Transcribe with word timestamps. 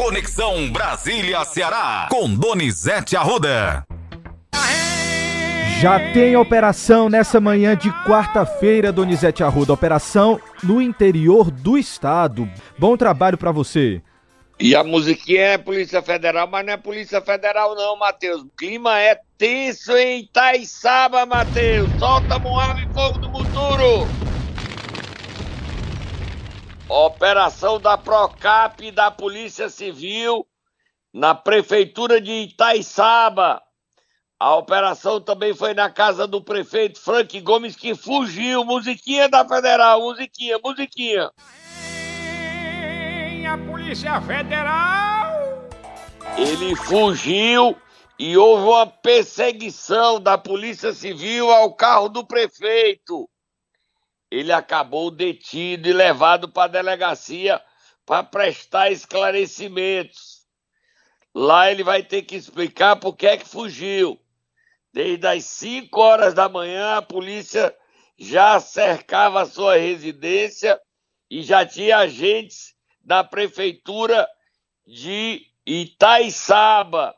Conexão 0.00 0.72
Brasília-Ceará, 0.72 2.08
com 2.10 2.34
Donizete 2.34 3.18
Arruda. 3.18 3.84
Já 5.78 6.00
tem 6.14 6.34
operação 6.34 7.10
nessa 7.10 7.38
manhã 7.38 7.76
de 7.76 7.90
quarta-feira, 8.06 8.90
Donizete 8.90 9.44
Arruda. 9.44 9.74
Operação 9.74 10.40
no 10.62 10.80
interior 10.80 11.50
do 11.50 11.76
estado. 11.76 12.48
Bom 12.78 12.96
trabalho 12.96 13.36
para 13.36 13.52
você. 13.52 14.00
E 14.58 14.74
a 14.74 14.82
musiquinha 14.82 15.42
é 15.42 15.58
Polícia 15.58 16.00
Federal, 16.00 16.48
mas 16.48 16.64
não 16.64 16.72
é 16.72 16.76
Polícia 16.78 17.20
Federal 17.20 17.74
não, 17.74 17.98
Matheus. 17.98 18.40
O 18.40 18.50
clima 18.56 18.98
é 18.98 19.20
tenso 19.36 19.94
em 19.98 20.20
Itaiçaba, 20.20 21.26
Matheus. 21.26 21.90
Solta 21.98 22.38
Moab 22.38 22.82
e 22.82 22.94
Fogo 22.94 23.18
do 23.18 23.28
Muturo. 23.28 24.29
Operação 26.90 27.80
da 27.80 27.96
Procap 27.96 28.84
e 28.84 28.90
da 28.90 29.10
Polícia 29.10 29.68
Civil 29.68 30.46
na 31.12 31.34
Prefeitura 31.34 32.20
de 32.20 32.32
Itaiçaba. 32.32 33.62
A 34.38 34.56
operação 34.56 35.20
também 35.20 35.54
foi 35.54 35.72
na 35.72 35.88
casa 35.88 36.26
do 36.26 36.42
prefeito 36.42 37.00
Frank 37.00 37.40
Gomes, 37.40 37.76
que 37.76 37.94
fugiu. 37.94 38.64
Musiquinha 38.64 39.28
da 39.28 39.46
Federal, 39.46 40.00
musiquinha, 40.00 40.58
musiquinha 40.64 41.30
a 43.50 43.58
Polícia 43.58 44.20
Federal! 44.20 45.68
Ele 46.36 46.76
fugiu 46.76 47.76
e 48.16 48.36
houve 48.36 48.64
uma 48.64 48.86
perseguição 48.86 50.20
da 50.20 50.38
Polícia 50.38 50.92
Civil 50.92 51.50
ao 51.50 51.74
carro 51.74 52.08
do 52.08 52.24
prefeito. 52.24 53.28
Ele 54.30 54.52
acabou 54.52 55.10
detido 55.10 55.88
e 55.88 55.92
levado 55.92 56.48
para 56.48 56.64
a 56.64 56.68
delegacia 56.68 57.60
para 58.06 58.22
prestar 58.22 58.90
esclarecimentos. 58.90 60.46
Lá 61.34 61.70
ele 61.70 61.82
vai 61.82 62.02
ter 62.02 62.22
que 62.22 62.36
explicar 62.36 62.96
por 62.96 63.16
que 63.16 63.26
é 63.26 63.36
que 63.36 63.48
fugiu. 63.48 64.20
Desde 64.92 65.26
as 65.26 65.44
5 65.44 66.00
horas 66.00 66.34
da 66.34 66.48
manhã, 66.48 66.96
a 66.96 67.02
polícia 67.02 67.74
já 68.18 68.60
cercava 68.60 69.42
a 69.42 69.46
sua 69.46 69.76
residência 69.76 70.80
e 71.30 71.42
já 71.42 71.64
tinha 71.64 71.98
agentes 71.98 72.74
da 73.00 73.22
prefeitura 73.22 74.28
de 74.86 75.46
Itaiçaba. 75.64 77.14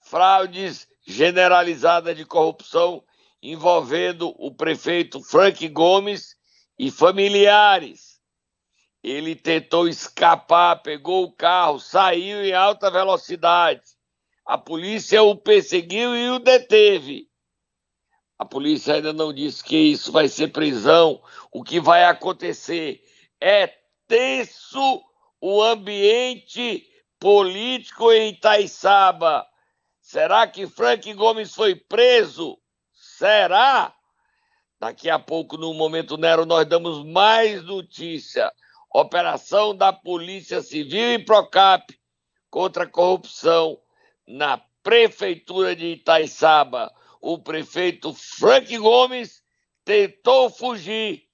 Fraudes 0.00 0.88
generalizadas 1.06 2.16
de 2.16 2.24
corrupção 2.24 3.04
envolvendo 3.42 4.34
o 4.38 4.54
prefeito 4.54 5.22
Frank 5.22 5.66
Gomes 5.68 6.36
e 6.78 6.90
familiares. 6.90 8.20
Ele 9.02 9.36
tentou 9.36 9.86
escapar, 9.86 10.82
pegou 10.82 11.24
o 11.24 11.32
carro, 11.32 11.78
saiu 11.78 12.44
em 12.44 12.52
alta 12.52 12.90
velocidade. 12.90 13.82
A 14.44 14.58
polícia 14.58 15.22
o 15.22 15.36
perseguiu 15.36 16.16
e 16.16 16.30
o 16.30 16.38
deteve. 16.38 17.28
A 18.38 18.44
polícia 18.44 18.94
ainda 18.94 19.12
não 19.12 19.32
disse 19.32 19.64
que 19.64 19.76
isso 19.76 20.12
vai 20.12 20.28
ser 20.28 20.48
prisão. 20.48 21.22
O 21.50 21.62
que 21.62 21.80
vai 21.80 22.04
acontecer 22.04 23.02
é 23.40 23.72
tenso 24.06 25.02
o 25.40 25.62
ambiente 25.62 26.86
político 27.18 28.12
em 28.12 28.30
Itaiçaba. 28.30 29.46
Será 30.00 30.46
que 30.46 30.66
Frank 30.66 31.12
Gomes 31.14 31.54
foi 31.54 31.74
preso? 31.74 32.58
Será? 33.16 33.94
Daqui 34.78 35.08
a 35.08 35.18
pouco, 35.18 35.56
no 35.56 35.72
Momento 35.72 36.18
Nero, 36.18 36.44
nós 36.44 36.66
damos 36.66 37.02
mais 37.02 37.64
notícia. 37.64 38.52
Operação 38.92 39.74
da 39.74 39.90
Polícia 39.90 40.60
Civil 40.60 41.14
e 41.14 41.24
Procap 41.24 41.98
contra 42.50 42.84
a 42.84 42.88
corrupção 42.88 43.80
na 44.26 44.60
Prefeitura 44.82 45.74
de 45.74 45.92
Itaiçaba. 45.92 46.92
O 47.18 47.38
prefeito 47.38 48.12
Frank 48.12 48.76
Gomes 48.76 49.42
tentou 49.82 50.50
fugir 50.50 51.26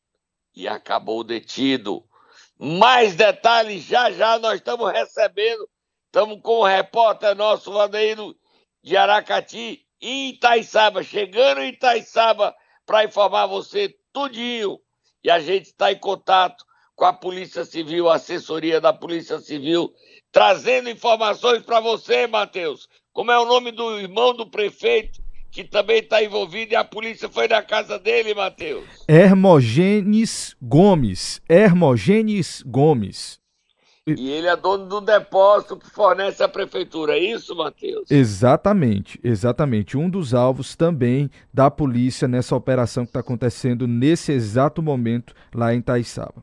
e 0.54 0.68
acabou 0.68 1.24
detido. 1.24 2.04
Mais 2.56 3.16
detalhes 3.16 3.82
já 3.82 4.08
já 4.12 4.38
nós 4.38 4.54
estamos 4.54 4.92
recebendo. 4.92 5.68
Estamos 6.06 6.40
com 6.42 6.60
o 6.60 6.64
repórter 6.64 7.34
nosso, 7.34 7.72
Vandeiro 7.72 8.36
de 8.84 8.96
Aracati, 8.96 9.84
em 10.02 10.30
Itaiçaba, 10.30 11.02
chegando 11.02 11.60
em 11.60 11.68
Itaiçaba 11.68 12.54
para 12.84 13.04
informar 13.04 13.46
você 13.46 13.94
tudinho. 14.12 14.78
E 15.22 15.30
a 15.30 15.38
gente 15.38 15.66
está 15.66 15.92
em 15.92 15.98
contato 15.98 16.64
com 16.96 17.04
a 17.04 17.12
Polícia 17.12 17.64
Civil, 17.64 18.08
a 18.08 18.16
assessoria 18.16 18.80
da 18.80 18.92
Polícia 18.92 19.38
Civil, 19.38 19.92
trazendo 20.32 20.90
informações 20.90 21.62
para 21.62 21.80
você, 21.80 22.26
Matheus. 22.26 22.88
Como 23.12 23.30
é 23.30 23.38
o 23.38 23.46
nome 23.46 23.70
do 23.70 23.98
irmão 23.98 24.34
do 24.34 24.50
prefeito 24.50 25.22
que 25.52 25.62
também 25.62 25.98
está 25.98 26.22
envolvido 26.24 26.72
e 26.72 26.76
a 26.76 26.82
polícia 26.82 27.28
foi 27.28 27.46
na 27.46 27.62
casa 27.62 27.98
dele, 27.98 28.34
Matheus. 28.34 28.86
Hermogênes 29.06 30.56
Gomes. 30.60 31.42
Hermogênes 31.46 32.62
Gomes. 32.62 33.41
E 34.04 34.30
ele 34.30 34.48
é 34.48 34.56
dono 34.56 34.86
do 34.86 35.00
depósito 35.00 35.76
que 35.76 35.88
fornece 35.88 36.42
a 36.42 36.48
prefeitura, 36.48 37.12
é 37.12 37.20
isso, 37.20 37.54
Matheus? 37.54 38.10
Exatamente, 38.10 39.20
exatamente. 39.22 39.96
Um 39.96 40.10
dos 40.10 40.34
alvos 40.34 40.74
também 40.74 41.30
da 41.54 41.70
polícia 41.70 42.26
nessa 42.26 42.56
operação 42.56 43.04
que 43.04 43.10
está 43.10 43.20
acontecendo 43.20 43.86
nesse 43.86 44.32
exato 44.32 44.82
momento 44.82 45.32
lá 45.54 45.72
em 45.72 45.80
Taiçaba. 45.80 46.42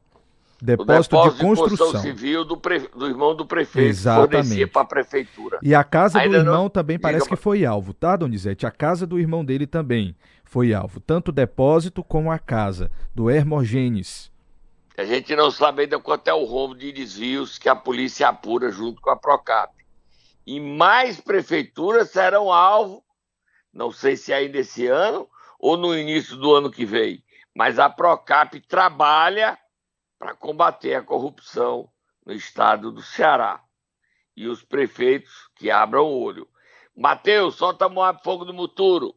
Depósito, 0.62 1.16
depósito 1.18 1.34
de 1.34 1.46
construção 1.46 1.92
de 1.92 2.00
civil 2.00 2.46
do, 2.46 2.56
pre... 2.56 2.80
do, 2.96 3.08
irmão 3.08 3.36
do 3.36 3.46
prefeito 3.46 3.90
Exatamente. 3.90 4.68
para 4.68 4.82
a 4.82 4.86
prefeitura. 4.86 5.60
E 5.62 5.76
a 5.76 5.84
casa 5.84 6.20
Ainda 6.20 6.38
do 6.38 6.48
irmão 6.48 6.64
não... 6.64 6.70
também 6.70 6.98
parece 6.98 7.26
Diga... 7.26 7.36
que 7.36 7.42
foi 7.42 7.66
alvo, 7.66 7.94
tá, 7.94 8.16
Donizete? 8.16 8.66
A 8.66 8.72
casa 8.72 9.06
do 9.06 9.20
irmão 9.20 9.44
dele 9.44 9.68
também 9.68 10.16
foi 10.46 10.74
alvo, 10.74 11.02
tanto 11.02 11.28
o 11.30 11.34
depósito 11.34 12.04
como 12.04 12.32
a 12.32 12.40
casa 12.40 12.90
do 13.14 13.30
Hermogênes. 13.30 14.29
A 15.00 15.06
gente 15.06 15.34
não 15.34 15.50
sabe 15.50 15.84
ainda 15.84 15.98
quanto 15.98 16.28
é 16.28 16.34
o 16.34 16.44
rombo 16.44 16.76
de 16.76 16.92
desvios 16.92 17.58
que 17.58 17.70
a 17.70 17.76
polícia 17.76 18.28
apura 18.28 18.70
junto 18.70 19.02
com 19.02 19.10
a 19.10 19.16
Procap. 19.16 19.74
E 20.46 20.60
mais 20.60 21.22
prefeituras 21.22 22.10
serão 22.10 22.52
alvo, 22.52 23.02
não 23.72 23.94
sei 23.94 24.18
se 24.18 24.34
ainda 24.34 24.58
esse 24.58 24.88
ano 24.88 25.30
ou 25.58 25.78
no 25.78 25.98
início 25.98 26.36
do 26.36 26.54
ano 26.54 26.70
que 26.70 26.86
vem, 26.86 27.24
mas 27.56 27.80
a 27.80 27.90
Procap 27.90 28.60
trabalha 28.68 29.58
para 30.20 30.36
combater 30.36 30.96
a 30.96 31.02
corrupção 31.02 31.90
no 32.26 32.34
estado 32.34 32.92
do 32.92 33.02
Ceará. 33.02 33.64
E 34.36 34.50
os 34.50 34.66
prefeitos 34.66 35.32
que 35.56 35.72
abram 35.72 36.08
o 36.08 36.22
olho. 36.22 36.46
Mateus, 36.94 37.56
solta 37.56 37.88
Moab 37.88 38.22
Fogo 38.22 38.44
do 38.44 38.54
Muturo. 38.54 39.14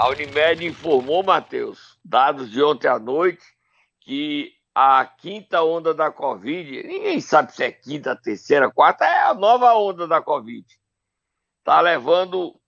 A 0.00 0.08
Unimed 0.08 0.64
informou, 0.64 1.22
Matheus, 1.22 1.98
dados 2.02 2.50
de 2.50 2.62
ontem 2.62 2.88
à 2.88 2.98
noite, 2.98 3.44
que 4.00 4.50
a 4.74 5.04
quinta 5.04 5.62
onda 5.62 5.92
da 5.92 6.10
Covid, 6.10 6.84
ninguém 6.84 7.20
sabe 7.20 7.52
se 7.52 7.64
é 7.64 7.70
quinta, 7.70 8.16
terceira, 8.16 8.70
quarta, 8.70 9.04
é 9.04 9.24
a 9.24 9.34
nova 9.34 9.74
onda 9.74 10.08
da 10.08 10.22
Covid. 10.22 10.66
Está 11.58 11.82
levando 11.82 12.58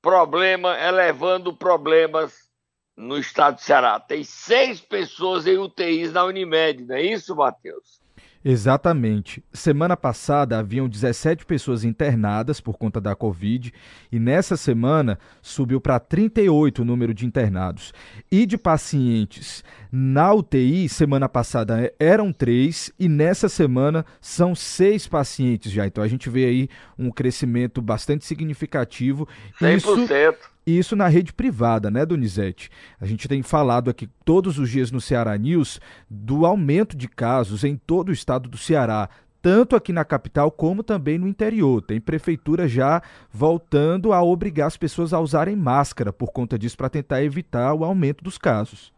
problema, 0.00 0.74
é 0.74 0.90
levando 0.90 1.54
problemas 1.54 2.50
no 2.96 3.18
estado 3.18 3.56
do 3.56 3.60
Ceará. 3.60 4.00
Tem 4.00 4.24
seis 4.24 4.80
pessoas 4.80 5.46
em 5.46 5.58
UTIs 5.58 6.10
na 6.10 6.24
Unimed, 6.24 6.86
não 6.86 6.94
é 6.94 7.02
isso, 7.02 7.36
Matheus? 7.36 8.00
Exatamente. 8.44 9.42
Semana 9.54 9.96
passada 9.96 10.58
haviam 10.58 10.86
17 10.86 11.46
pessoas 11.46 11.82
internadas 11.82 12.60
por 12.60 12.76
conta 12.76 13.00
da 13.00 13.16
Covid 13.16 13.72
e 14.12 14.18
nessa 14.18 14.54
semana 14.54 15.18
subiu 15.40 15.80
para 15.80 15.98
38 15.98 16.82
o 16.82 16.84
número 16.84 17.14
de 17.14 17.24
internados. 17.24 17.94
E 18.30 18.44
de 18.44 18.58
pacientes 18.58 19.64
na 19.96 20.34
UTI, 20.34 20.88
semana 20.88 21.28
passada 21.28 21.94
eram 22.00 22.32
três 22.32 22.92
e 22.98 23.08
nessa 23.08 23.48
semana 23.48 24.04
são 24.20 24.52
seis 24.52 25.06
pacientes 25.06 25.70
já. 25.70 25.86
Então 25.86 26.02
a 26.02 26.08
gente 26.08 26.28
vê 26.28 26.46
aí 26.46 26.68
um 26.98 27.12
crescimento 27.12 27.80
bastante 27.80 28.24
significativo. 28.24 29.28
100%. 29.60 29.76
Isso 29.76 30.54
isso 30.66 30.96
na 30.96 31.06
rede 31.06 31.32
privada, 31.32 31.92
né, 31.92 32.04
Donizete? 32.04 32.70
A 33.00 33.06
gente 33.06 33.28
tem 33.28 33.40
falado 33.40 33.88
aqui 33.88 34.08
todos 34.24 34.58
os 34.58 34.68
dias 34.68 34.90
no 34.90 35.00
Ceará 35.00 35.38
News 35.38 35.78
do 36.10 36.44
aumento 36.44 36.96
de 36.96 37.06
casos 37.06 37.62
em 37.62 37.76
todo 37.76 38.08
o 38.08 38.12
estado 38.12 38.48
do 38.48 38.58
Ceará, 38.58 39.08
tanto 39.40 39.76
aqui 39.76 39.92
na 39.92 40.04
capital 40.04 40.50
como 40.50 40.82
também 40.82 41.18
no 41.18 41.28
interior. 41.28 41.82
Tem 41.82 42.00
prefeitura 42.00 42.66
já 42.66 43.00
voltando 43.30 44.12
a 44.12 44.20
obrigar 44.22 44.66
as 44.66 44.76
pessoas 44.76 45.12
a 45.12 45.20
usarem 45.20 45.54
máscara 45.54 46.12
por 46.12 46.32
conta 46.32 46.58
disso 46.58 46.76
para 46.76 46.88
tentar 46.88 47.22
evitar 47.22 47.74
o 47.74 47.84
aumento 47.84 48.24
dos 48.24 48.38
casos. 48.38 48.93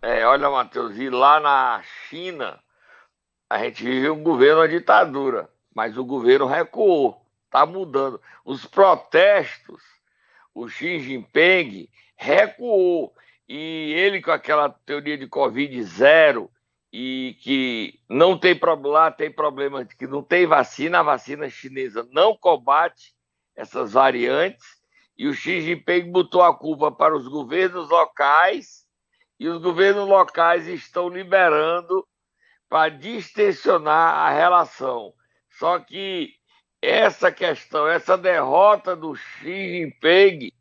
É, 0.00 0.24
olha, 0.26 0.48
Matheus, 0.48 0.96
e 0.96 1.10
lá 1.10 1.40
na 1.40 1.82
China 1.82 2.58
a 3.50 3.58
gente 3.58 3.82
vive 3.82 4.10
um 4.10 4.22
governo, 4.22 4.60
uma 4.60 4.68
ditadura, 4.68 5.50
mas 5.74 5.96
o 5.96 6.04
governo 6.04 6.46
recuou, 6.46 7.24
está 7.46 7.64
mudando. 7.64 8.20
Os 8.44 8.64
protestos 8.66 9.82
o 10.58 10.68
Xi 10.68 10.98
Jinping 10.98 11.88
recuou. 12.16 13.14
E 13.48 13.94
ele, 13.96 14.20
com 14.20 14.30
aquela 14.30 14.68
teoria 14.68 15.16
de 15.16 15.26
Covid 15.26 15.82
zero 15.84 16.50
e 16.92 17.36
que 17.40 18.00
não 18.08 18.36
tem 18.36 18.58
problema, 18.58 19.10
tem 19.10 19.30
problema 19.30 19.84
de 19.84 19.94
que 19.94 20.06
não 20.06 20.22
tem 20.22 20.46
vacina, 20.46 21.00
a 21.00 21.02
vacina 21.02 21.48
chinesa 21.48 22.06
não 22.10 22.36
combate 22.36 23.14
essas 23.54 23.92
variantes, 23.92 24.64
e 25.16 25.26
o 25.26 25.34
Xi 25.34 25.60
Jinping 25.60 26.12
botou 26.12 26.42
a 26.42 26.54
culpa 26.54 26.92
para 26.92 27.16
os 27.16 27.26
governos 27.26 27.88
locais, 27.88 28.86
e 29.38 29.48
os 29.48 29.62
governos 29.62 30.08
locais 30.08 30.66
estão 30.66 31.08
liberando 31.08 32.06
para 32.68 32.90
distensionar 32.90 34.14
a 34.14 34.30
relação. 34.30 35.14
Só 35.50 35.78
que 35.78 36.34
essa 36.82 37.30
questão, 37.32 37.88
essa 37.88 38.16
derrota 38.16 38.94
do 38.94 39.14
Xi 39.14 39.90
Jinping 39.90 40.52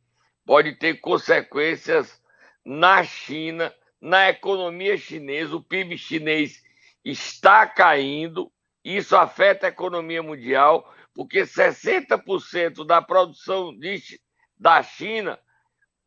pode 0.46 0.76
ter 0.76 0.96
consequências 1.02 2.22
na 2.66 3.04
China, 3.04 3.74
na 4.00 4.30
economia 4.30 4.98
chinesa. 4.98 5.56
O 5.56 5.64
PIB 5.64 5.98
chinês 5.98 6.64
está 7.04 7.66
caindo, 7.66 8.52
isso 8.84 9.16
afeta 9.16 9.66
a 9.66 9.70
economia 9.70 10.24
mundial, 10.24 10.92
porque 11.14 11.42
60% 11.42 12.86
da 12.86 13.02
produção 13.02 13.78
de, 13.78 14.02
da 14.58 14.82
China, 14.84 15.40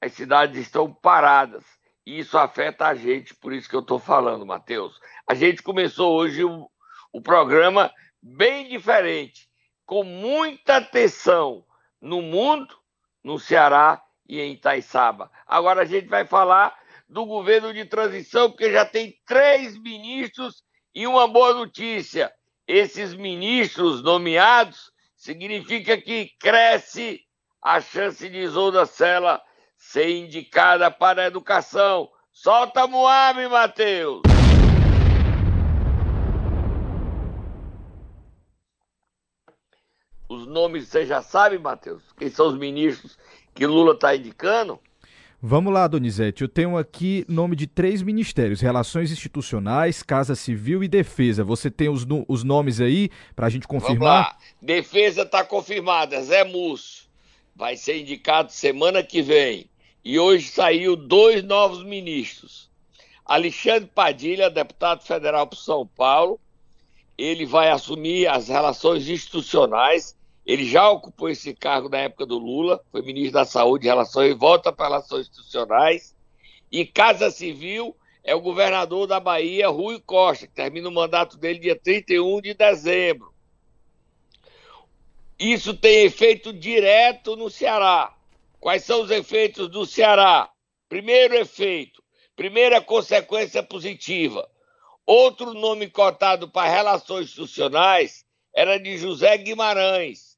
as 0.01 0.13
cidades 0.13 0.59
estão 0.61 0.93
paradas. 0.93 1.65
E 2.07 2.19
isso 2.19 2.39
afeta 2.39 2.87
a 2.87 2.95
gente, 2.95 3.35
por 3.35 3.53
isso 3.53 3.69
que 3.69 3.77
eu 3.77 3.81
estou 3.81 3.99
falando, 3.99 4.47
Matheus. 4.47 4.99
A 5.27 5.35
gente 5.35 5.63
começou 5.63 6.17
hoje 6.17 6.45
o, 6.45 6.69
o 7.13 7.21
programa 7.21 7.93
bem 8.23 8.69
diferente, 8.69 9.49
com 9.85 10.03
muita 10.03 10.77
atenção 10.77 11.65
no 12.01 12.23
mundo, 12.23 12.75
no 13.23 13.39
Ceará 13.39 14.03
e 14.29 14.41
em 14.41 14.53
Itaiçaba. 14.53 15.31
Agora 15.47 15.83
a 15.83 15.85
gente 15.85 16.09
vai 16.09 16.27
falar 16.27 16.77
do 17.09 17.27
governo 17.27 17.73
de 17.75 17.85
transição, 17.85 18.51
porque 18.51 18.73
já 18.73 18.85
tem 18.85 19.19
três 19.27 19.77
ministros 19.77 20.63
e 20.95 21.07
uma 21.07 21.27
boa 21.27 21.53
notícia. 21.53 22.33
Esses 22.67 23.15
ministros 23.15 24.03
nomeados 24.03 24.93
significa 25.17 26.01
que 26.01 26.31
cresce 26.39 27.21
a 27.61 27.81
chance 27.81 28.29
de 28.29 28.39
Isolda 28.39 28.87
Sela 28.87 29.43
ser 29.81 30.11
indicada 30.11 30.91
para 30.91 31.23
a 31.23 31.27
educação. 31.27 32.11
Solta 32.31 32.87
Moab, 32.87 33.49
Matheus! 33.49 34.21
Os 40.29 40.47
nomes 40.47 40.87
você 40.87 41.07
já 41.07 41.23
sabe, 41.23 41.59
Matheus? 41.59 42.03
Quem 42.17 42.29
são 42.29 42.49
os 42.49 42.59
ministros 42.59 43.19
que 43.53 43.67
Lula 43.67 43.95
está 43.95 44.15
indicando? 44.15 44.79
Vamos 45.43 45.73
lá, 45.73 45.89
Donizete. 45.89 46.43
Eu 46.43 46.49
tenho 46.49 46.77
aqui 46.77 47.25
nome 47.27 47.57
de 47.57 47.67
três 47.67 48.03
ministérios: 48.03 48.61
Relações 48.61 49.11
Institucionais, 49.11 50.03
Casa 50.03 50.37
Civil 50.37 50.85
e 50.85 50.89
Defesa. 50.89 51.43
Você 51.43 51.71
tem 51.71 51.89
os, 51.89 52.07
os 52.29 52.45
nomes 52.45 52.81
aí 52.81 53.11
para 53.35 53.47
a 53.47 53.51
gente 53.51 53.67
confirmar? 53.67 54.25
Vamos 54.25 54.33
lá. 54.33 54.39
Defesa 54.61 55.23
está 55.23 55.43
confirmada. 55.43 56.23
Zé 56.23 56.45
Múcio 56.45 57.10
vai 57.61 57.77
ser 57.77 58.01
indicado 58.01 58.51
semana 58.51 59.05
que 59.05 59.23
vem. 59.23 59.71
E 60.05 60.19
hoje 60.19 60.49
saiu 60.49 60.97
dois 60.97 61.45
novos 61.45 61.85
ministros. 61.85 62.69
Alexandre 63.25 63.89
Padilha, 63.95 64.51
deputado 64.51 65.05
federal 65.05 65.47
por 65.47 65.57
São 65.57 65.87
Paulo, 65.87 66.41
ele 67.17 67.47
vai 67.47 67.71
assumir 67.71 68.27
as 68.27 68.49
relações 68.49 69.09
institucionais 69.09 70.19
ele 70.51 70.65
já 70.65 70.91
ocupou 70.91 71.29
esse 71.29 71.55
cargo 71.55 71.89
na 71.89 71.99
época 71.99 72.27
do 72.27 72.37
Lula, 72.37 72.83
foi 72.91 73.03
ministro 73.03 73.35
da 73.35 73.45
Saúde 73.45 73.87
e 73.87 73.89
Relações, 73.89 74.37
volta 74.37 74.73
para 74.73 74.89
Relações 74.89 75.29
Institucionais. 75.29 76.17
E 76.73 76.85
Casa 76.85 77.31
Civil 77.31 77.95
é 78.25 78.35
o 78.35 78.41
governador 78.41 79.07
da 79.07 79.21
Bahia, 79.21 79.69
Rui 79.69 80.01
Costa, 80.01 80.49
que 80.49 80.53
termina 80.53 80.89
o 80.89 80.93
mandato 80.93 81.37
dele 81.37 81.61
dia 81.61 81.79
31 81.79 82.41
de 82.41 82.55
dezembro. 82.55 83.33
Isso 85.41 85.75
tem 85.75 86.05
efeito 86.05 86.53
direto 86.53 87.35
no 87.35 87.51
Ceará. 87.51 88.15
Quais 88.61 88.85
são 88.85 89.03
os 89.03 89.11
efeitos 89.11 89.69
do 89.69 89.85
Ceará? 89.85 90.49
Primeiro 90.89 91.35
efeito, 91.35 92.03
primeira 92.37 92.81
consequência 92.81 93.63
positiva. 93.63 94.49
Outro 95.05 95.55
nome 95.55 95.89
cotado 95.89 96.49
para 96.49 96.71
relações 96.71 97.27
institucionais 97.27 98.25
era 98.55 98.79
de 98.79 98.97
José 98.99 99.37
Guimarães 99.39 100.31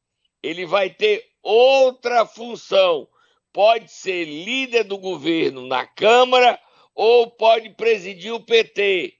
ele 0.42 0.66
vai 0.66 0.90
ter 0.90 1.24
outra 1.42 2.26
função. 2.26 3.08
Pode 3.52 3.90
ser 3.90 4.24
líder 4.24 4.84
do 4.84 4.98
governo 4.98 5.66
na 5.66 5.86
Câmara 5.86 6.58
ou 6.94 7.30
pode 7.30 7.70
presidir 7.70 8.32
o 8.32 8.40
PT. 8.40 9.14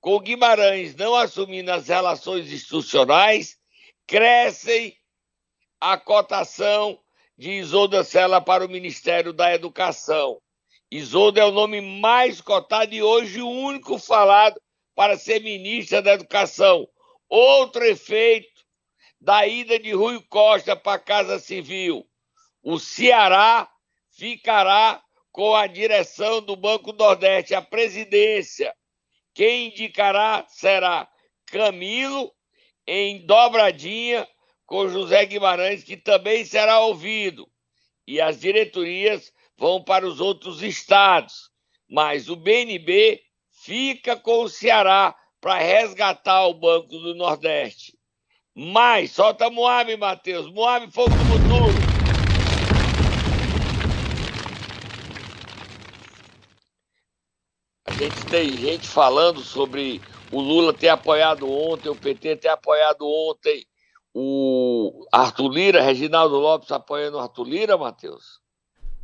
Com 0.00 0.20
Guimarães 0.20 0.94
não 0.94 1.16
assumindo 1.16 1.72
as 1.72 1.88
relações 1.88 2.50
institucionais, 2.52 3.58
crescem 4.06 4.96
a 5.80 5.96
cotação 5.96 6.98
de 7.36 7.50
Isolda 7.52 8.02
Sela 8.02 8.40
para 8.40 8.64
o 8.64 8.68
Ministério 8.68 9.32
da 9.32 9.54
Educação. 9.54 10.40
Isolda 10.90 11.40
é 11.40 11.44
o 11.44 11.52
nome 11.52 11.80
mais 11.80 12.40
cotado 12.40 12.94
e 12.94 13.02
hoje 13.02 13.40
o 13.40 13.48
único 13.48 13.98
falado 13.98 14.60
para 14.94 15.16
ser 15.16 15.40
ministra 15.40 16.02
da 16.02 16.14
Educação. 16.14 16.88
Outro 17.28 17.84
efeito 17.84 18.64
da 19.20 19.46
ida 19.46 19.78
de 19.78 19.92
Rui 19.92 20.20
Costa 20.28 20.74
para 20.74 20.94
a 20.94 20.98
Casa 20.98 21.38
Civil. 21.38 22.08
O 22.62 22.78
Ceará 22.78 23.70
ficará 24.10 25.02
com 25.30 25.54
a 25.54 25.66
direção 25.66 26.40
do 26.40 26.56
Banco 26.56 26.92
Nordeste, 26.92 27.54
a 27.54 27.62
presidência. 27.62 28.74
Quem 29.34 29.68
indicará 29.68 30.44
será 30.48 31.08
Camilo 31.46 32.32
em 32.86 33.24
dobradinha 33.24 34.26
com 34.68 34.86
José 34.86 35.24
Guimarães, 35.24 35.82
que 35.82 35.96
também 35.96 36.44
será 36.44 36.80
ouvido. 36.80 37.48
E 38.06 38.20
as 38.20 38.38
diretorias 38.38 39.32
vão 39.56 39.82
para 39.82 40.06
os 40.06 40.20
outros 40.20 40.62
estados. 40.62 41.50
Mas 41.88 42.28
o 42.28 42.36
BNB 42.36 43.18
fica 43.64 44.14
com 44.14 44.42
o 44.42 44.48
Ceará 44.48 45.16
para 45.40 45.56
resgatar 45.56 46.46
o 46.46 46.52
Banco 46.52 46.98
do 46.98 47.14
Nordeste. 47.14 47.96
Mais, 48.54 49.12
solta 49.12 49.48
Moab, 49.48 49.96
Matheus. 49.96 50.52
Moab, 50.52 50.92
fogo 50.92 51.08
do 51.08 51.24
futuro. 51.24 51.88
A 57.86 57.92
gente 57.92 58.26
tem 58.26 58.52
gente 58.54 58.86
falando 58.86 59.40
sobre 59.40 60.02
o 60.30 60.42
Lula 60.42 60.74
ter 60.74 60.88
apoiado 60.88 61.50
ontem, 61.50 61.88
o 61.88 61.96
PT 61.96 62.36
ter 62.36 62.48
apoiado 62.48 63.08
ontem, 63.08 63.66
o 64.20 65.06
Arthur 65.12 65.48
Lira, 65.48 65.80
Reginaldo 65.80 66.34
Lopes 66.40 66.72
apoiando 66.72 67.18
o 67.18 67.20
Arthur 67.20 67.44
Lira, 67.44 67.78
Matheus? 67.78 68.40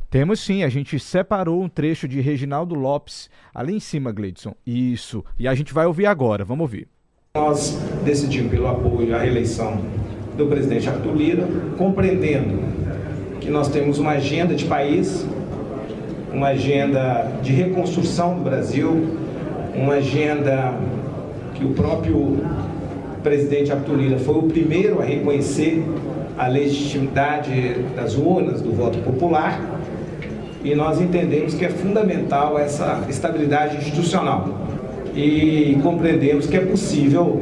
Temos 0.09 0.41
sim, 0.41 0.61
a 0.61 0.67
gente 0.67 0.99
separou 0.99 1.61
um 1.61 1.69
trecho 1.69 2.05
de 2.05 2.19
Reginaldo 2.19 2.75
Lopes 2.75 3.29
ali 3.53 3.73
em 3.73 3.79
cima, 3.79 4.11
Gleidson. 4.11 4.53
Isso. 4.67 5.23
E 5.39 5.47
a 5.47 5.55
gente 5.55 5.73
vai 5.73 5.85
ouvir 5.85 6.05
agora, 6.05 6.43
vamos 6.43 6.63
ouvir. 6.63 6.89
Nós 7.33 7.71
decidimos 8.03 8.51
pelo 8.51 8.67
apoio 8.67 9.15
à 9.15 9.19
reeleição 9.19 9.77
do 10.35 10.47
presidente 10.47 10.89
Arthur 10.89 11.15
Lira, 11.15 11.47
compreendendo 11.77 13.39
que 13.39 13.49
nós 13.49 13.69
temos 13.69 13.97
uma 13.97 14.11
agenda 14.11 14.53
de 14.53 14.65
país, 14.65 15.25
uma 16.33 16.47
agenda 16.47 17.39
de 17.41 17.53
reconstrução 17.53 18.35
do 18.37 18.43
Brasil, 18.43 18.91
uma 19.73 19.93
agenda 19.95 20.77
que 21.55 21.63
o 21.63 21.73
próprio 21.73 22.37
presidente 23.25 23.71
Arthur 23.71 23.95
Lira 23.95 24.19
foi 24.19 24.35
o 24.35 24.43
primeiro 24.43 25.01
a 25.01 25.03
reconhecer 25.03 25.83
a 26.37 26.47
legitimidade 26.47 27.73
das 27.95 28.15
urnas, 28.15 28.61
do 28.61 28.71
voto 28.71 28.99
popular, 28.99 29.59
e 30.63 30.75
nós 30.75 31.01
entendemos 31.01 31.55
que 31.55 31.65
é 31.65 31.69
fundamental 31.69 32.59
essa 32.59 33.03
estabilidade 33.09 33.77
institucional 33.77 34.47
e 35.15 35.75
compreendemos 35.81 36.45
que 36.45 36.55
é 36.55 36.59
possível 36.59 37.41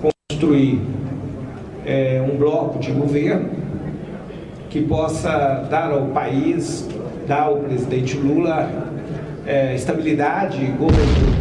construir 0.00 0.80
é, 1.84 2.24
um 2.26 2.38
bloco 2.38 2.78
de 2.78 2.90
governo 2.90 3.50
que 4.70 4.80
possa 4.80 5.66
dar 5.70 5.90
ao 5.90 6.06
país, 6.06 6.88
dar 7.28 7.42
ao 7.42 7.56
presidente 7.56 8.16
Lula 8.16 8.70
é, 9.46 9.74
estabilidade, 9.74 10.64
governabilidade. 10.78 11.35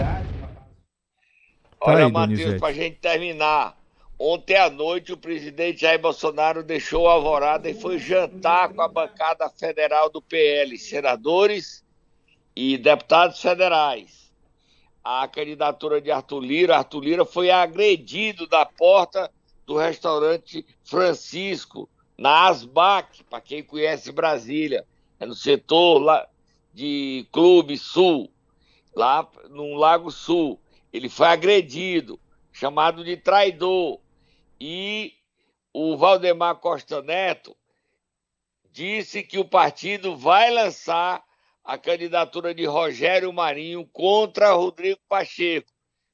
Olha, 1.85 2.09
Matheus, 2.09 2.59
para 2.59 2.69
a 2.69 2.73
gente 2.73 2.97
terminar. 2.97 3.77
Ontem 4.17 4.55
à 4.55 4.69
noite 4.69 5.11
o 5.11 5.17
presidente 5.17 5.81
Jair 5.81 5.99
Bolsonaro 5.99 6.63
deixou 6.63 7.09
a 7.09 7.13
alvorada 7.13 7.69
e 7.69 7.73
foi 7.73 7.99
jantar 7.99 8.73
com 8.73 8.81
a 8.81 8.87
bancada 8.87 9.49
federal 9.49 10.09
do 10.09 10.21
PL, 10.21 10.77
senadores 10.77 11.83
e 12.55 12.77
deputados 12.77 13.41
federais 13.41 14.25
a 15.05 15.27
candidatura 15.27 16.01
de 16.01 16.09
Arthur 16.09 16.39
Lira. 16.39 16.77
Arthur 16.77 17.01
Lira 17.01 17.25
foi 17.25 17.51
agredido 17.51 18.47
da 18.47 18.65
porta 18.65 19.31
do 19.63 19.77
restaurante 19.77 20.65
Francisco, 20.83 21.87
na 22.17 22.47
Asbac, 22.47 23.23
para 23.25 23.39
quem 23.39 23.61
conhece 23.61 24.11
Brasília, 24.11 24.83
é 25.19 25.25
no 25.25 25.35
setor 25.35 25.99
lá 25.99 26.27
de 26.73 27.27
Clube 27.31 27.77
Sul, 27.77 28.31
lá 28.95 29.27
no 29.49 29.75
Lago 29.75 30.09
Sul. 30.09 30.59
Ele 30.95 31.09
foi 31.09 31.27
agredido, 31.27 32.17
chamado 32.53 33.03
de 33.03 33.17
traidor. 33.17 33.99
E 34.59 35.13
o 35.73 35.97
Valdemar 35.97 36.55
Costa 36.55 37.01
Neto 37.01 37.55
disse 38.71 39.21
que 39.21 39.37
o 39.37 39.43
partido 39.43 40.15
vai 40.15 40.49
lançar 40.49 41.21
a 41.65 41.77
candidatura 41.77 42.53
de 42.53 42.63
Rogério 42.65 43.33
Marinho 43.33 43.85
contra 43.87 44.53
Rodrigo 44.53 45.01
Pacheco, 45.09 45.69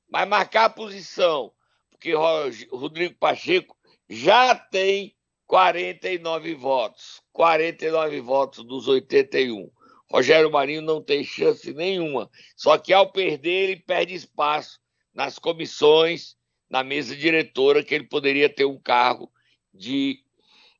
vai 0.10 0.26
marcar 0.26 0.66
a 0.66 0.70
posição, 0.70 1.52
porque 1.92 2.14
Rodrigo 2.16 3.16
Pacheco 3.20 3.78
já 4.10 4.56
tem 4.56 5.16
49 5.46 6.56
votos, 6.56 7.22
49 7.34 8.20
votos 8.22 8.64
dos 8.64 8.88
81. 8.88 9.70
Rogério 10.12 10.52
Marinho 10.52 10.82
não 10.82 11.02
tem 11.02 11.24
chance 11.24 11.74
nenhuma, 11.74 12.30
só 12.56 12.78
que 12.78 12.92
ao 12.92 13.12
perder 13.12 13.70
ele 13.70 13.76
perde 13.78 14.14
espaço 14.14 14.80
nas 15.14 15.40
comissões, 15.40 16.36
na 16.70 16.84
mesa 16.84 17.16
diretora, 17.16 17.84
que 17.84 17.96
ele 17.96 18.04
poderia 18.04 18.50
ter 18.50 18.66
um 18.66 18.78
cargo 18.78 19.32
de 19.74 20.20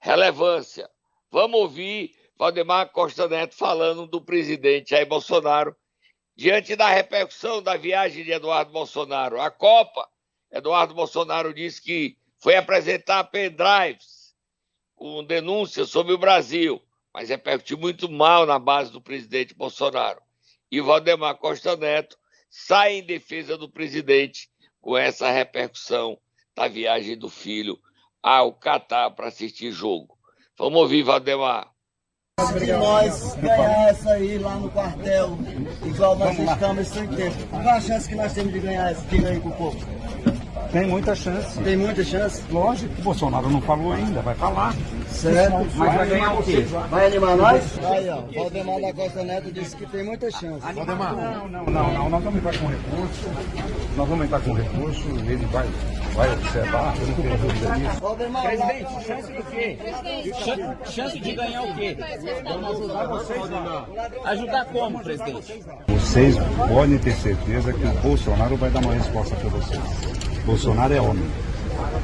relevância. 0.02 0.90
Vamos 1.32 1.62
ouvir 1.62 2.14
Valdemar 2.38 2.92
Costa 2.92 3.28
Neto 3.28 3.56
falando 3.56 4.06
do 4.06 4.20
presidente 4.20 4.90
Jair 4.90 5.08
Bolsonaro 5.08 5.76
diante 6.36 6.76
da 6.76 6.90
repercussão 6.90 7.62
da 7.62 7.78
viagem 7.78 8.26
de 8.26 8.32
Eduardo 8.32 8.72
Bolsonaro. 8.72 9.40
A 9.40 9.50
Copa, 9.50 10.10
Eduardo 10.52 10.94
Bolsonaro 10.94 11.54
disse 11.54 11.82
que 11.82 12.18
foi 12.38 12.56
apresentar 12.56 13.24
pendrives 13.26 14.36
com 14.96 15.24
denúncias 15.24 15.90
sobre 15.90 16.14
o 16.14 16.18
Brasil, 16.18 16.82
mas 17.14 17.30
repercutiu 17.30 17.78
muito 17.78 18.10
mal 18.10 18.46
na 18.46 18.58
base 18.58 18.92
do 18.92 19.02
presidente 19.02 19.54
Bolsonaro. 19.54 20.22
E 20.72 20.80
Valdemar 20.80 21.36
Costa 21.36 21.76
Neto 21.76 22.18
sai 22.50 22.96
em 22.96 23.06
defesa 23.06 23.58
do 23.58 23.70
presidente 23.70 24.50
com 24.80 24.98
essa 24.98 25.30
repercussão 25.30 26.18
da 26.56 26.68
viagem 26.68 27.18
do 27.18 27.30
filho 27.30 27.78
ao 28.22 28.54
Catar 28.54 29.12
para 29.12 29.28
assistir 29.28 29.72
jogo. 29.72 30.18
Vamos 30.58 30.80
ouvir, 30.80 31.04
Valdemar. 31.04 31.72
Se 32.40 32.72
nós 32.74 33.36
ganhar 33.36 33.90
essa 33.90 34.14
aí 34.14 34.38
lá 34.38 34.56
no 34.56 34.70
quartel, 34.72 35.38
igual 35.86 36.16
nós 36.16 36.38
estamos 36.40 36.88
sem 36.88 37.08
tempo, 37.08 37.48
qual 37.50 37.70
a 37.70 37.82
chance 37.82 38.10
que 38.10 38.16
nós 38.16 38.34
temos 38.34 38.54
de 38.54 38.60
ganhar 38.60 38.92
esse 38.92 39.08
time 39.08 39.28
aí 39.28 39.40
com 39.40 39.50
o 39.50 39.56
povo? 39.56 39.78
Tem 40.72 40.88
muita 40.88 41.14
chance. 41.14 41.62
Tem 41.62 41.76
muita 41.76 42.04
chance? 42.04 42.42
Lógico 42.50 42.96
que 42.96 43.02
Bolsonaro 43.02 43.50
não 43.50 43.62
falou 43.62 43.92
ainda, 43.92 44.22
vai 44.22 44.34
falar. 44.36 44.74
Certo. 45.12 45.68
Mas 45.76 45.96
vai 45.96 46.08
ganhar 46.08 46.34
o 46.34 46.44
quê? 46.44 46.66
Vai 46.90 47.06
animar 47.08 47.38
nós? 47.38 47.80
Aí, 47.84 48.10
ó. 48.10 48.22
Valdemar 48.34 48.82
da 48.82 48.94
Costa 48.94 49.24
Neto 49.24 49.52
disse 49.52 49.76
que 49.76 49.86
tem 49.88 50.04
muita 50.04 50.32
chance. 50.32 50.74
Valdemar? 50.74 51.16
Não, 51.16 51.48
não, 51.48 51.66
não, 51.66 51.94
não. 51.94 52.10
Nós 52.10 52.24
vamos 52.24 52.40
entrar 52.40 52.58
com 52.58 52.68
recurso. 52.68 53.30
Nós 53.96 54.10
vamos 54.10 54.26
entrar 54.26 54.40
com 54.40 54.54
recurso. 54.54 55.08
Ele 55.28 55.46
vai, 55.48 55.68
vai 56.14 56.34
observar. 56.34 56.96
Eu 57.00 57.08
não 57.08 57.14
tenho 57.16 57.38
dúvida 57.38 57.72
disso. 57.76 58.00
Valdemar, 58.02 58.44
Presidente, 58.44 59.06
chance 59.06 59.32
do 59.32 59.44
quê? 59.44 59.78
Chance, 60.44 60.94
chance 60.94 61.20
de 61.20 61.32
ganhar 61.34 61.62
o 61.64 61.76
quê? 61.76 61.98
Vamos 62.44 62.72
ajudar 62.72 63.08
vocês 63.08 63.50
lá. 63.50 63.88
Ajudar 64.26 64.66
como, 64.66 65.00
presidente? 65.00 65.64
Vocês 65.88 66.36
podem 66.68 66.98
ter 66.98 67.14
certeza 67.14 67.74
que 67.74 67.86
o 67.86 67.94
Bolsonaro 68.02 68.56
vai 68.58 68.70
dar 68.70 68.80
uma 68.80 68.94
resposta 68.94 69.36
para 69.36 69.50
vocês. 69.50 69.82
Bolsonaro 70.46 70.94
é 70.94 71.02
homem. 71.02 71.51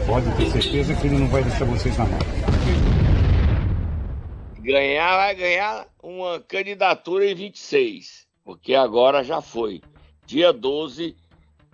Pode 0.05 0.31
ter 0.37 0.51
certeza 0.51 0.95
que 0.95 1.07
ele 1.07 1.17
não 1.17 1.27
vai 1.27 1.43
deixar 1.43 1.65
vocês 1.65 1.97
na 1.97 2.05
mão. 2.05 2.19
Ganhar 4.59 5.15
vai 5.17 5.35
ganhar 5.35 5.87
uma 6.03 6.39
candidatura 6.41 7.25
em 7.25 7.33
26, 7.33 8.27
porque 8.43 8.75
agora 8.75 9.23
já 9.23 9.41
foi. 9.41 9.81
Dia 10.25 10.51
12 10.51 11.15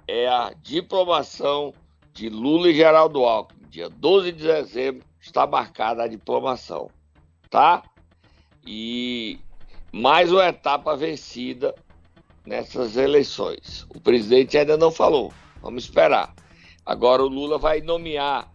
é 0.07 0.27
a 0.27 0.53
diplomação 0.61 1.73
de 2.13 2.29
Lula 2.29 2.69
e 2.69 2.75
Geraldo 2.75 3.23
Alckmin. 3.23 3.67
Dia 3.69 3.89
12 3.89 4.31
de 4.31 4.43
dezembro 4.43 5.03
está 5.19 5.47
marcada 5.47 6.03
a 6.03 6.07
diplomação, 6.07 6.89
tá? 7.49 7.83
E 8.65 9.39
mais 9.91 10.31
uma 10.31 10.47
etapa 10.47 10.95
vencida 10.95 11.73
nessas 12.45 12.95
eleições. 12.95 13.85
O 13.89 13.99
presidente 13.99 14.57
ainda 14.57 14.77
não 14.77 14.91
falou. 14.91 15.33
Vamos 15.61 15.85
esperar. 15.85 16.33
Agora 16.85 17.23
o 17.23 17.27
Lula 17.27 17.57
vai 17.57 17.81
nomear 17.81 18.51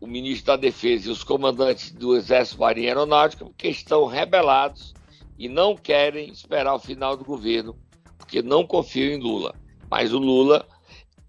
o 0.00 0.06
ministro 0.06 0.46
da 0.46 0.56
Defesa 0.56 1.08
e 1.08 1.12
os 1.12 1.22
comandantes 1.22 1.92
do 1.92 2.16
Exército 2.16 2.60
Marinha 2.60 2.88
Aeronáutica 2.88 3.44
porque 3.44 3.68
estão 3.68 4.06
rebelados 4.06 4.94
e 5.38 5.48
não 5.48 5.76
querem 5.76 6.30
esperar 6.30 6.74
o 6.74 6.78
final 6.78 7.16
do 7.16 7.24
governo, 7.24 7.76
porque 8.18 8.42
não 8.42 8.66
confiam 8.66 9.14
em 9.14 9.20
Lula. 9.20 9.54
Mas 9.90 10.12
o 10.12 10.18
Lula 10.18 10.66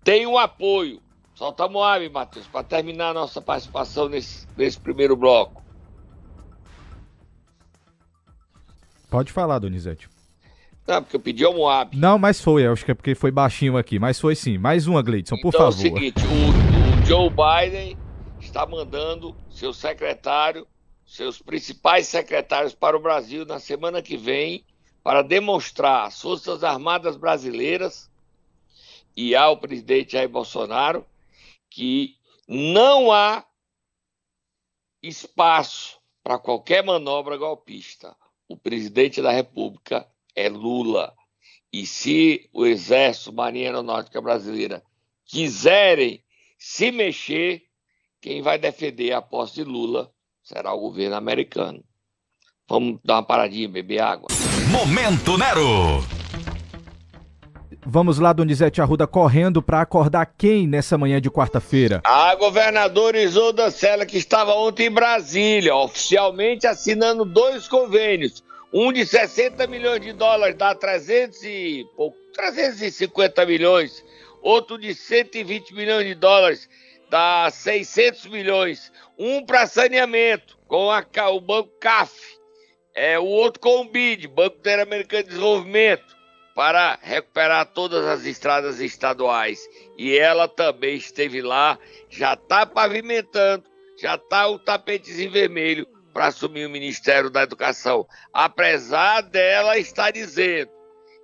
tem 0.03 0.27
um 0.27 0.37
apoio. 0.37 1.01
Solta 1.33 1.67
Moab, 1.67 2.07
Matheus, 2.09 2.47
para 2.47 2.63
terminar 2.63 3.09
a 3.09 3.13
nossa 3.13 3.41
participação 3.41 4.07
nesse, 4.07 4.47
nesse 4.55 4.79
primeiro 4.79 5.15
bloco. 5.15 5.63
Pode 9.09 9.31
falar, 9.31 9.59
Donizete. 9.59 10.12
Não, 10.85 11.01
porque 11.01 11.15
eu 11.15 11.19
pedi 11.19 11.45
ao 11.45 11.53
Moab. 11.53 11.95
Não, 11.97 12.19
mas 12.19 12.41
foi, 12.41 12.67
acho 12.67 12.83
que 12.83 12.91
é 12.91 12.93
porque 12.93 13.15
foi 13.15 13.31
baixinho 13.31 13.77
aqui, 13.77 13.97
mas 13.97 14.19
foi 14.19 14.35
sim. 14.35 14.57
Mais 14.57 14.85
uma, 14.85 15.01
Gleidson, 15.01 15.37
por 15.37 15.49
então, 15.49 15.71
favor. 15.71 15.85
É 15.85 15.89
o 15.89 15.95
seguinte, 15.95 16.23
o, 16.25 17.01
o 17.01 17.05
Joe 17.05 17.29
Biden 17.29 17.97
está 18.39 18.65
mandando 18.65 19.35
seu 19.49 19.73
secretário, 19.73 20.67
seus 21.05 21.41
principais 21.41 22.07
secretários 22.07 22.73
para 22.73 22.97
o 22.97 23.01
Brasil 23.01 23.45
na 23.45 23.59
semana 23.59 24.01
que 24.01 24.17
vem 24.17 24.65
para 25.01 25.21
demonstrar 25.21 26.07
às 26.07 26.21
Forças 26.21 26.63
Armadas 26.63 27.15
Brasileiras 27.15 28.11
e 29.15 29.35
ao 29.35 29.57
presidente 29.57 30.13
Jair 30.13 30.29
Bolsonaro 30.29 31.05
que 31.69 32.17
não 32.47 33.11
há 33.11 33.45
espaço 35.01 35.99
para 36.23 36.37
qualquer 36.37 36.83
manobra 36.83 37.35
golpista. 37.35 38.15
O 38.47 38.55
presidente 38.55 39.21
da 39.21 39.31
República 39.31 40.07
é 40.35 40.49
Lula. 40.49 41.13
E 41.71 41.85
se 41.85 42.49
o 42.53 42.65
Exército, 42.65 43.33
Marinha 43.33 43.69
Aeronáutica 43.69 44.21
Brasileira 44.21 44.83
quiserem 45.25 46.23
se 46.57 46.91
mexer, 46.91 47.63
quem 48.21 48.41
vai 48.41 48.57
defender 48.57 49.11
a 49.11 49.21
posse 49.21 49.55
de 49.55 49.63
Lula 49.63 50.11
será 50.43 50.73
o 50.73 50.79
governo 50.79 51.15
americano. 51.15 51.83
Vamos 52.69 52.99
dar 53.03 53.15
uma 53.15 53.23
paradinha, 53.23 53.67
beber 53.67 53.99
água. 53.99 54.27
Momento 54.71 55.37
Nero! 55.37 56.03
Vamos 57.85 58.17
lá, 58.17 58.31
Donizete 58.31 58.81
Arruda, 58.81 59.05
correndo 59.05 59.61
para 59.61 59.81
acordar 59.81 60.25
quem 60.25 60.65
nessa 60.65 60.97
manhã 60.97 61.19
de 61.19 61.29
quarta-feira? 61.29 62.01
A 62.05 62.33
governadora 62.35 63.21
Isolda 63.21 63.69
Sela, 63.69 64.05
que 64.05 64.17
estava 64.17 64.53
ontem 64.53 64.87
em 64.87 64.91
Brasília, 64.91 65.75
oficialmente 65.75 66.65
assinando 66.65 67.25
dois 67.25 67.67
convênios 67.67 68.41
um 68.73 68.91
de 68.91 69.05
60 69.05 69.67
milhões 69.67 70.01
de 70.01 70.11
dólares 70.13 70.55
dá 70.55 70.73
300 70.73 71.43
e, 71.43 71.85
350 72.33 73.45
milhões. 73.45 74.03
Outro 74.41 74.79
de 74.79 74.95
120 74.95 75.75
milhões 75.75 76.07
de 76.07 76.15
dólares 76.15 76.67
dá 77.07 77.47
600 77.51 78.25
milhões. 78.25 78.91
Um 79.17 79.45
para 79.45 79.67
saneamento 79.67 80.57
com 80.67 80.89
a, 80.89 81.05
o 81.29 81.39
Banco 81.39 81.69
CAF. 81.79 82.11
É, 82.95 83.19
o 83.19 83.25
outro 83.25 83.59
com 83.59 83.81
o 83.81 83.89
BID, 83.89 84.27
Banco 84.27 84.57
Interamericano 84.57 85.23
de 85.23 85.29
Desenvolvimento, 85.29 86.15
para 86.55 86.97
recuperar 87.01 87.67
todas 87.67 88.05
as 88.05 88.25
estradas 88.25 88.79
estaduais. 88.79 89.67
E 89.97 90.17
ela 90.17 90.47
também 90.47 90.95
esteve 90.95 91.41
lá, 91.41 91.77
já 92.09 92.33
está 92.33 92.65
pavimentando, 92.65 93.65
já 93.99 94.15
está 94.15 94.47
o 94.47 94.57
tapetezinho 94.57 95.31
vermelho 95.31 95.92
para 96.13 96.27
assumir 96.27 96.65
o 96.65 96.69
Ministério 96.69 97.29
da 97.29 97.43
Educação, 97.43 98.07
apesar 98.31 99.21
dela 99.21 99.77
estar 99.77 100.11
dizendo, 100.11 100.71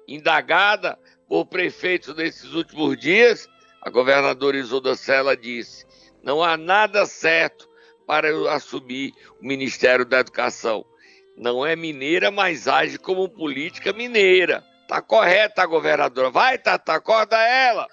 indagada 0.07 0.97
por 1.27 1.45
prefeitos 1.45 2.15
nesses 2.15 2.53
últimos 2.53 2.97
dias, 2.97 3.47
a 3.81 3.89
governadora 3.89 4.57
Isolda 4.57 4.95
Sela 4.95 5.37
disse: 5.37 5.85
não 6.23 6.43
há 6.43 6.57
nada 6.57 7.05
certo 7.05 7.69
para 8.05 8.27
eu 8.27 8.49
assumir 8.49 9.13
o 9.41 9.45
Ministério 9.45 10.05
da 10.05 10.19
Educação. 10.19 10.83
Não 11.37 11.65
é 11.65 11.75
mineira, 11.75 12.29
mas 12.31 12.67
age 12.67 12.97
como 12.97 13.29
política 13.29 13.93
mineira. 13.93 14.63
Tá 14.87 15.01
correta 15.01 15.61
a 15.61 15.65
governadora. 15.65 16.29
Vai, 16.29 16.57
Tata, 16.57 16.93
acorda 16.93 17.37
ela! 17.37 17.87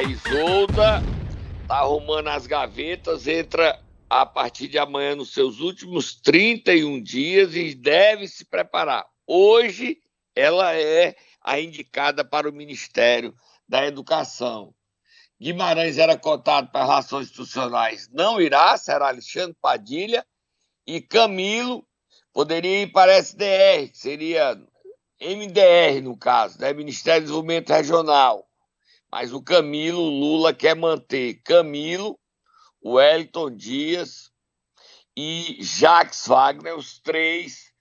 A 0.00 0.02
Isolda 0.02 1.02
tá 1.68 1.76
arrumando 1.80 2.28
as 2.28 2.46
gavetas, 2.46 3.26
entra 3.26 3.78
a 4.08 4.24
partir 4.24 4.66
de 4.66 4.78
amanhã 4.78 5.14
nos 5.14 5.34
seus 5.34 5.60
últimos 5.60 6.14
31 6.22 7.02
dias 7.02 7.54
e 7.54 7.74
deve 7.74 8.26
se 8.26 8.46
preparar. 8.46 9.04
Hoje 9.26 9.98
ela 10.34 10.74
é 10.74 11.14
a 11.42 11.60
indicada 11.60 12.24
para 12.24 12.48
o 12.48 12.52
Ministério 12.52 13.34
da 13.68 13.84
Educação. 13.84 14.74
Guimarães 15.38 15.98
era 15.98 16.16
cotado 16.16 16.70
para 16.70 16.86
relações 16.86 17.26
institucionais, 17.26 18.08
não 18.10 18.40
irá, 18.40 18.78
será 18.78 19.08
Alexandre 19.08 19.54
Padilha 19.60 20.26
e 20.86 21.02
Camilo 21.02 21.86
poderia 22.32 22.84
ir 22.84 22.90
para 22.90 23.18
SDR, 23.18 23.90
que 23.92 23.98
seria 23.98 24.54
MDR 25.20 26.00
no 26.02 26.16
caso, 26.16 26.58
né? 26.58 26.72
Ministério 26.72 27.20
do 27.20 27.24
Desenvolvimento 27.24 27.68
Regional. 27.68 28.49
Mas 29.10 29.32
o 29.32 29.42
Camilo 29.42 30.02
Lula 30.02 30.54
quer 30.54 30.76
manter 30.76 31.40
Camilo, 31.42 32.18
Wellington 32.84 33.50
Dias 33.50 34.30
e 35.16 35.58
Jacques 35.60 36.26
Wagner, 36.26 36.76
os 36.76 36.98
três, 37.00 37.72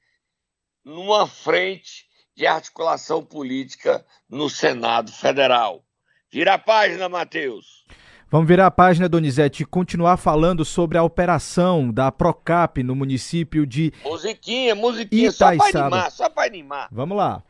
numa 0.83 1.27
frente 1.27 2.07
de 2.36 2.48
articulação 2.48 3.24
política 3.24 4.05
no 4.29 4.50
Senado 4.50 5.12
Federal. 5.12 5.83
Vira 6.31 6.55
a 6.55 6.59
página, 6.59 7.09
Matheus. 7.09 7.86
Vamos 8.31 8.48
virar 8.48 8.67
a 8.67 8.71
página, 8.71 9.09
Donizete, 9.09 9.63
e 9.63 9.65
continuar 9.65 10.15
falando 10.17 10.63
sobre 10.63 11.00
a 11.00 11.03
operação 11.03 11.91
da 11.91 12.12
Procap 12.12 12.83
no 12.83 12.95
município 12.95 13.65
de. 13.65 13.91
Musiquinha, 14.03 14.75
musiquinha, 14.75 15.29
Itaiçaba. 15.29 15.63
só 15.63 15.71
para 15.71 15.79
animar, 15.81 16.12
só 16.12 16.29
para 16.29 16.48
animar. 16.48 16.88
Vamos 16.91 17.17
lá. 17.17 17.43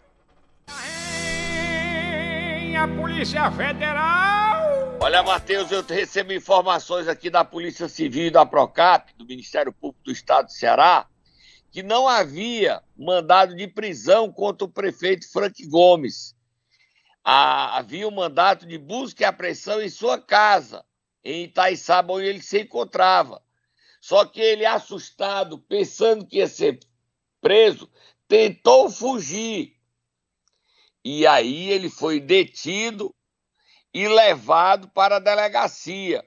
A 2.80 2.88
Polícia 2.88 3.52
Federal! 3.52 4.98
Olha, 5.02 5.22
Matheus, 5.22 5.72
eu 5.72 5.84
recebo 5.84 6.32
informações 6.32 7.08
aqui 7.08 7.30
da 7.30 7.44
Polícia 7.44 7.90
Civil 7.90 8.28
e 8.28 8.32
da 8.32 8.46
Procap, 8.46 9.14
do 9.18 9.26
Ministério 9.26 9.74
Público 9.74 10.06
do 10.06 10.12
Estado 10.12 10.46
do 10.46 10.52
Ceará, 10.52 11.06
que 11.72 11.84
não 11.84 12.08
havia 12.08 12.82
mandado 12.98 13.56
de 13.56 13.68
prisão 13.68 14.32
contra 14.32 14.66
o 14.66 14.72
prefeito 14.72 15.30
Frank 15.32 15.66
Gomes 15.68 16.36
havia 17.24 18.08
um 18.08 18.12
mandato 18.12 18.66
de 18.66 18.78
busca 18.78 19.24
e 19.24 19.26
apreensão 19.26 19.82
em 19.82 19.90
sua 19.90 20.18
casa, 20.20 20.84
em 21.24 21.44
Itaiçaba, 21.44 22.14
onde 22.14 22.26
ele 22.26 22.42
se 22.42 22.62
encontrava. 22.62 23.42
Só 24.02 24.26
que 24.26 24.40
ele, 24.40 24.66
assustado, 24.66 25.60
pensando 25.60 26.26
que 26.26 26.38
ia 26.38 26.48
ser 26.48 26.80
preso, 27.42 27.90
tentou 28.28 28.90
fugir. 28.90 29.76
E 31.04 31.26
aí 31.26 31.70
ele 31.70 31.90
foi 31.90 32.20
detido 32.20 33.16
e 33.94 34.08
levado 34.08 34.90
para 34.90 35.16
a 35.16 35.20
delegacia. 35.20 36.26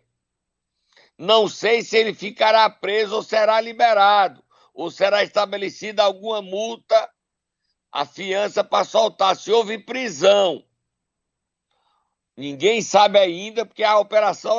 Não 1.18 1.48
sei 1.48 1.82
se 1.82 1.96
ele 1.96 2.14
ficará 2.14 2.68
preso 2.68 3.16
ou 3.16 3.22
será 3.22 3.60
liberado, 3.60 4.42
ou 4.74 4.90
será 4.90 5.22
estabelecida 5.22 6.02
alguma 6.02 6.40
multa, 6.40 7.08
a 7.90 8.06
fiança 8.06 8.64
para 8.64 8.84
soltar, 8.84 9.36
se 9.36 9.52
houve 9.52 9.78
prisão. 9.78 10.64
Ninguém 12.36 12.80
sabe 12.80 13.18
ainda, 13.18 13.66
porque 13.66 13.84
a 13.84 13.98
operação 13.98 14.56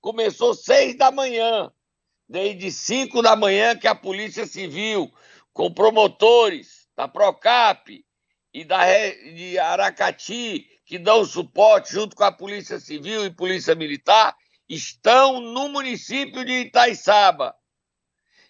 começou 0.00 0.54
seis 0.54 0.94
da 0.96 1.10
manhã. 1.10 1.72
Desde 2.28 2.70
cinco 2.70 3.22
da 3.22 3.34
manhã 3.34 3.74
que 3.74 3.88
a 3.88 3.94
Polícia 3.94 4.46
Civil, 4.46 5.10
com 5.54 5.72
promotores 5.72 6.86
da 6.94 7.08
Procap 7.08 8.04
e 8.58 8.64
da 8.64 8.84
de 9.36 9.56
Aracati, 9.56 10.68
que 10.84 10.98
dão 10.98 11.24
suporte 11.24 11.92
junto 11.92 12.16
com 12.16 12.24
a 12.24 12.32
Polícia 12.32 12.80
Civil 12.80 13.24
e 13.24 13.30
Polícia 13.30 13.72
Militar, 13.72 14.36
estão 14.68 15.40
no 15.40 15.68
município 15.68 16.44
de 16.44 16.62
Itaiçaba. 16.62 17.54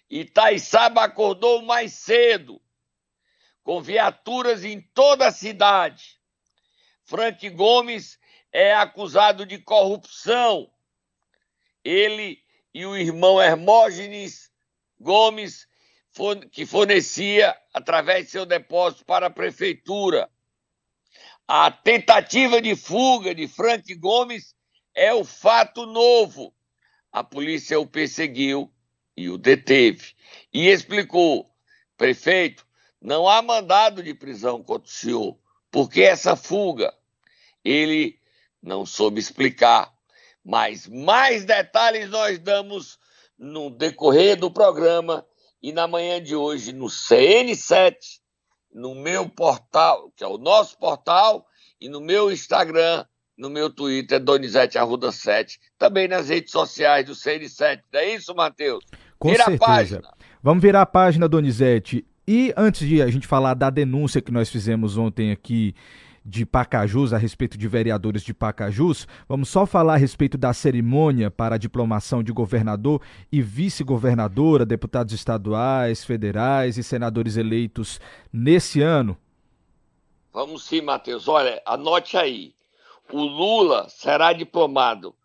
Itaiçaba 0.09 1.03
acordou 1.03 1.61
mais 1.61 1.93
cedo, 1.93 2.59
com 3.61 3.83
viaturas 3.83 4.63
em 4.63 4.81
toda 4.81 5.27
a 5.27 5.31
cidade. 5.31 6.19
Frank 7.03 7.47
Gomes 7.51 8.17
é 8.51 8.73
acusado 8.73 9.45
de 9.45 9.59
corrupção. 9.59 10.71
Ele 11.83 12.43
e 12.73 12.83
o 12.83 12.97
irmão 12.97 13.39
Hermógenes 13.39 14.51
Gomes, 14.99 15.67
que 16.51 16.65
fornecia 16.65 17.55
através 17.73 18.25
de 18.25 18.31
seu 18.31 18.45
depósito 18.45 19.05
para 19.05 19.27
a 19.27 19.31
prefeitura. 19.31 20.29
A 21.47 21.71
tentativa 21.71 22.61
de 22.61 22.75
fuga 22.75 23.33
de 23.33 23.47
Frank 23.47 23.93
Gomes 23.95 24.55
é 24.93 25.13
o 25.13 25.23
fato 25.23 25.85
novo. 25.85 26.53
A 27.11 27.23
polícia 27.23 27.79
o 27.79 27.87
perseguiu 27.87 28.71
e 29.15 29.29
o 29.29 29.37
deteve. 29.37 30.13
E 30.53 30.67
explicou: 30.67 31.49
prefeito, 31.97 32.67
não 33.01 33.27
há 33.27 33.41
mandado 33.41 34.03
de 34.03 34.13
prisão 34.13 34.61
contra 34.61 34.87
o 34.87 34.93
senhor, 34.93 35.39
porque 35.71 36.01
essa 36.01 36.35
fuga 36.35 36.93
ele 37.63 38.19
não 38.61 38.85
soube 38.85 39.19
explicar. 39.19 39.91
Mas 40.43 40.85
mais 40.87 41.45
detalhes 41.45 42.09
nós 42.09 42.39
damos 42.39 42.99
no 43.37 43.69
decorrer 43.69 44.35
do 44.35 44.51
programa 44.51 45.25
e 45.61 45.71
na 45.71 45.87
manhã 45.87 46.21
de 46.21 46.35
hoje 46.35 46.73
no 46.73 46.85
CN7, 46.85 47.95
no 48.73 48.95
meu 48.95 49.27
portal, 49.27 50.11
que 50.15 50.23
é 50.23 50.27
o 50.27 50.37
nosso 50.37 50.77
portal, 50.77 51.45
e 51.81 51.89
no 51.89 51.99
meu 51.99 52.31
Instagram, 52.31 53.05
no 53.37 53.49
meu 53.49 53.69
Twitter, 53.69 54.19
Donizete 54.19 54.77
Arruda 54.77 55.11
7, 55.11 55.59
também 55.77 56.07
nas 56.07 56.29
redes 56.29 56.51
sociais 56.51 57.05
do 57.05 57.13
CN7. 57.13 57.81
Não 57.91 57.99
é 57.99 58.15
isso, 58.15 58.35
Matheus? 58.35 58.83
Com 59.17 59.29
Vira 59.29 59.45
certeza. 59.45 59.63
a 59.63 59.67
página. 59.67 60.13
Vamos 60.43 60.61
virar 60.61 60.81
a 60.81 60.85
página, 60.85 61.27
Donizete. 61.27 62.05
E 62.27 62.53
antes 62.55 62.87
de 62.87 63.01
a 63.01 63.07
gente 63.07 63.25
falar 63.25 63.53
da 63.53 63.69
denúncia 63.69 64.21
que 64.21 64.31
nós 64.31 64.49
fizemos 64.49 64.97
ontem 64.97 65.31
aqui 65.31 65.73
de 66.25 66.45
Pacajus, 66.45 67.13
a 67.13 67.17
respeito 67.17 67.57
de 67.57 67.67
vereadores 67.67 68.23
de 68.23 68.33
Pacajus. 68.33 69.07
Vamos 69.27 69.49
só 69.49 69.65
falar 69.65 69.93
a 69.95 69.97
respeito 69.97 70.37
da 70.37 70.53
cerimônia 70.53 71.31
para 71.31 71.55
a 71.55 71.57
diplomação 71.57 72.21
de 72.23 72.31
governador 72.31 73.01
e 73.31 73.41
vice-governadora, 73.41 74.65
deputados 74.65 75.13
estaduais, 75.13 76.03
federais 76.03 76.77
e 76.77 76.83
senadores 76.83 77.37
eleitos 77.37 77.99
nesse 78.31 78.81
ano. 78.81 79.17
Vamos 80.31 80.63
sim, 80.63 80.81
Matheus. 80.81 81.27
Olha, 81.27 81.61
anote 81.65 82.15
aí. 82.15 82.53
O 83.11 83.21
Lula 83.21 83.87
será 83.89 84.33
diplomado 84.33 85.15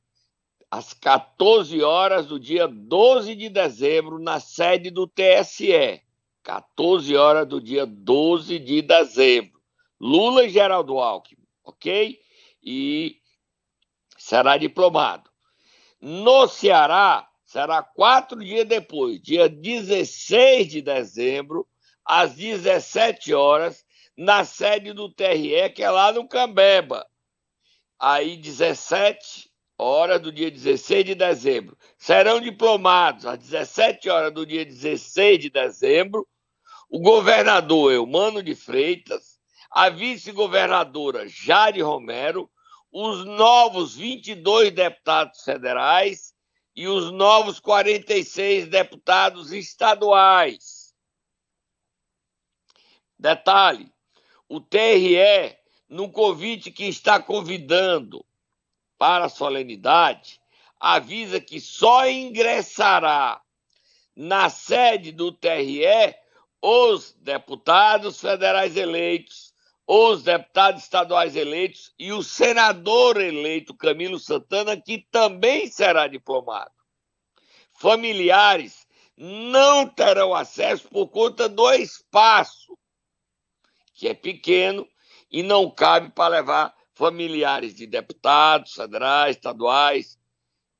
às 0.70 0.92
14 0.92 1.82
horas 1.82 2.26
do 2.26 2.40
dia 2.40 2.66
12 2.66 3.34
de 3.34 3.48
dezembro 3.48 4.18
na 4.18 4.40
sede 4.40 4.90
do 4.90 5.06
TSE. 5.06 6.02
14 6.42 7.14
horas 7.16 7.46
do 7.46 7.60
dia 7.60 7.86
12 7.86 8.58
de 8.58 8.82
dezembro. 8.82 9.53
Lula 10.00 10.44
e 10.44 10.48
Geraldo 10.48 10.98
Alckmin, 10.98 11.46
ok? 11.64 12.20
E 12.62 13.20
será 14.18 14.56
diplomado. 14.56 15.30
No 16.00 16.46
Ceará, 16.46 17.28
será 17.44 17.82
quatro 17.82 18.44
dias 18.44 18.66
depois, 18.66 19.20
dia 19.20 19.48
16 19.48 20.68
de 20.68 20.82
dezembro, 20.82 21.66
às 22.04 22.34
17 22.34 23.32
horas, 23.32 23.84
na 24.16 24.44
sede 24.44 24.92
do 24.92 25.08
TRE, 25.08 25.70
que 25.70 25.82
é 25.82 25.90
lá 25.90 26.12
no 26.12 26.28
Cambeba. 26.28 27.06
Aí, 27.98 28.36
17 28.36 29.50
horas 29.78 30.20
do 30.20 30.30
dia 30.30 30.50
16 30.50 31.04
de 31.04 31.14
dezembro. 31.14 31.76
Serão 31.96 32.40
diplomados 32.40 33.26
às 33.26 33.38
17 33.38 34.08
horas 34.08 34.32
do 34.32 34.46
dia 34.46 34.64
16 34.64 35.38
de 35.38 35.50
dezembro 35.50 36.26
o 36.88 37.00
governador 37.00 37.92
Eumano 37.92 38.42
de 38.42 38.54
Freitas, 38.54 39.33
a 39.74 39.90
vice-governadora 39.90 41.26
Jari 41.26 41.82
Romero, 41.82 42.48
os 42.92 43.24
novos 43.24 43.96
22 43.96 44.70
deputados 44.70 45.42
federais 45.42 46.32
e 46.76 46.86
os 46.86 47.10
novos 47.10 47.58
46 47.58 48.68
deputados 48.68 49.50
estaduais. 49.50 50.94
Detalhe: 53.18 53.92
o 54.48 54.60
TRE, 54.60 55.58
no 55.88 56.08
convite 56.08 56.70
que 56.70 56.84
está 56.84 57.20
convidando 57.20 58.24
para 58.96 59.24
a 59.24 59.28
solenidade, 59.28 60.40
avisa 60.78 61.40
que 61.40 61.60
só 61.60 62.08
ingressará 62.08 63.42
na 64.14 64.48
sede 64.48 65.10
do 65.10 65.32
TRE 65.32 66.14
os 66.62 67.12
deputados 67.14 68.20
federais 68.20 68.76
eleitos 68.76 69.53
os 69.86 70.22
deputados 70.22 70.82
estaduais 70.82 71.36
eleitos 71.36 71.92
e 71.98 72.12
o 72.12 72.22
senador 72.22 73.20
eleito 73.20 73.76
Camilo 73.76 74.18
Santana, 74.18 74.80
que 74.80 75.06
também 75.10 75.66
será 75.68 76.06
diplomado. 76.06 76.72
Familiares 77.74 78.86
não 79.16 79.86
terão 79.86 80.34
acesso 80.34 80.88
por 80.88 81.08
conta 81.08 81.48
do 81.48 81.70
espaço, 81.72 82.78
que 83.94 84.08
é 84.08 84.14
pequeno 84.14 84.88
e 85.30 85.42
não 85.42 85.70
cabe 85.70 86.10
para 86.10 86.36
levar 86.36 86.74
familiares 86.94 87.74
de 87.74 87.86
deputados 87.86 88.72
federais, 88.72 89.36
estaduais 89.36 90.18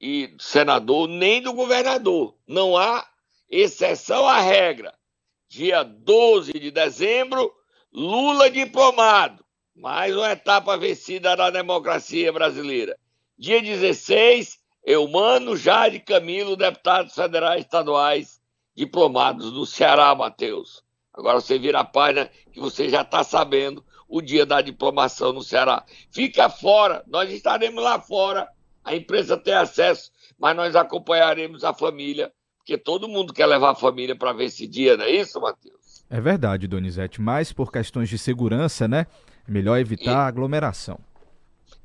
e 0.01 0.35
senador, 0.39 1.09
nem 1.09 1.43
do 1.43 1.53
governador. 1.53 2.37
Não 2.47 2.77
há 2.77 3.07
exceção 3.49 4.27
à 4.27 4.41
regra. 4.41 4.97
Dia 5.49 5.83
12 5.83 6.53
de 6.53 6.71
dezembro, 6.71 7.53
Lula 7.97 8.51
diplomado. 8.51 9.45
Mais 9.73 10.17
uma 10.17 10.33
etapa 10.33 10.77
vencida 10.77 11.37
na 11.37 11.49
democracia 11.49 12.33
brasileira. 12.33 12.99
Dia 13.39 13.63
16, 13.63 14.59
Eumano 14.85 15.57
Jade 15.57 16.01
Camilo, 16.01 16.57
deputados 16.57 17.15
federais 17.15 17.61
estaduais 17.61 18.41
diplomados 18.75 19.53
do 19.53 19.65
Ceará, 19.65 20.13
Matheus. 20.13 20.83
Agora 21.13 21.41
você 21.41 21.57
vira 21.57 21.79
a 21.79 21.85
página 21.85 22.29
que 22.53 22.59
você 22.59 22.89
já 22.89 23.03
está 23.03 23.23
sabendo 23.23 23.85
o 24.09 24.21
dia 24.21 24.45
da 24.45 24.61
diplomação 24.61 25.33
no 25.33 25.45
Ceará. 25.45 25.85
Fica 26.11 26.51
fora, 26.51 27.05
nós 27.07 27.31
estaremos 27.31 27.81
lá 27.81 28.01
fora, 28.01 28.49
a 28.83 28.97
imprensa 28.97 29.37
tem 29.37 29.55
acesso, 29.55 30.11
mas 30.37 30.57
nós 30.57 30.75
acompanharemos 30.75 31.63
a 31.63 31.73
família, 31.73 32.33
porque 32.59 32.77
todo 32.77 33.07
mundo 33.07 33.33
quer 33.33 33.47
levar 33.47 33.71
a 33.71 33.77
família 33.77 34.17
para 34.17 34.33
ver 34.33 34.47
esse 34.47 34.67
dia, 34.67 34.97
não 34.97 35.05
é 35.05 35.13
isso, 35.13 35.41
Matheus? 35.41 35.74
É 36.09 36.21
verdade, 36.21 36.67
Donizete, 36.67 37.21
mas 37.21 37.53
por 37.53 37.73
questões 37.73 38.09
de 38.09 38.19
segurança, 38.19 38.87
né? 38.87 39.07
Melhor 39.47 39.79
evitar 39.79 40.27
e... 40.27 40.29
aglomeração. 40.29 40.99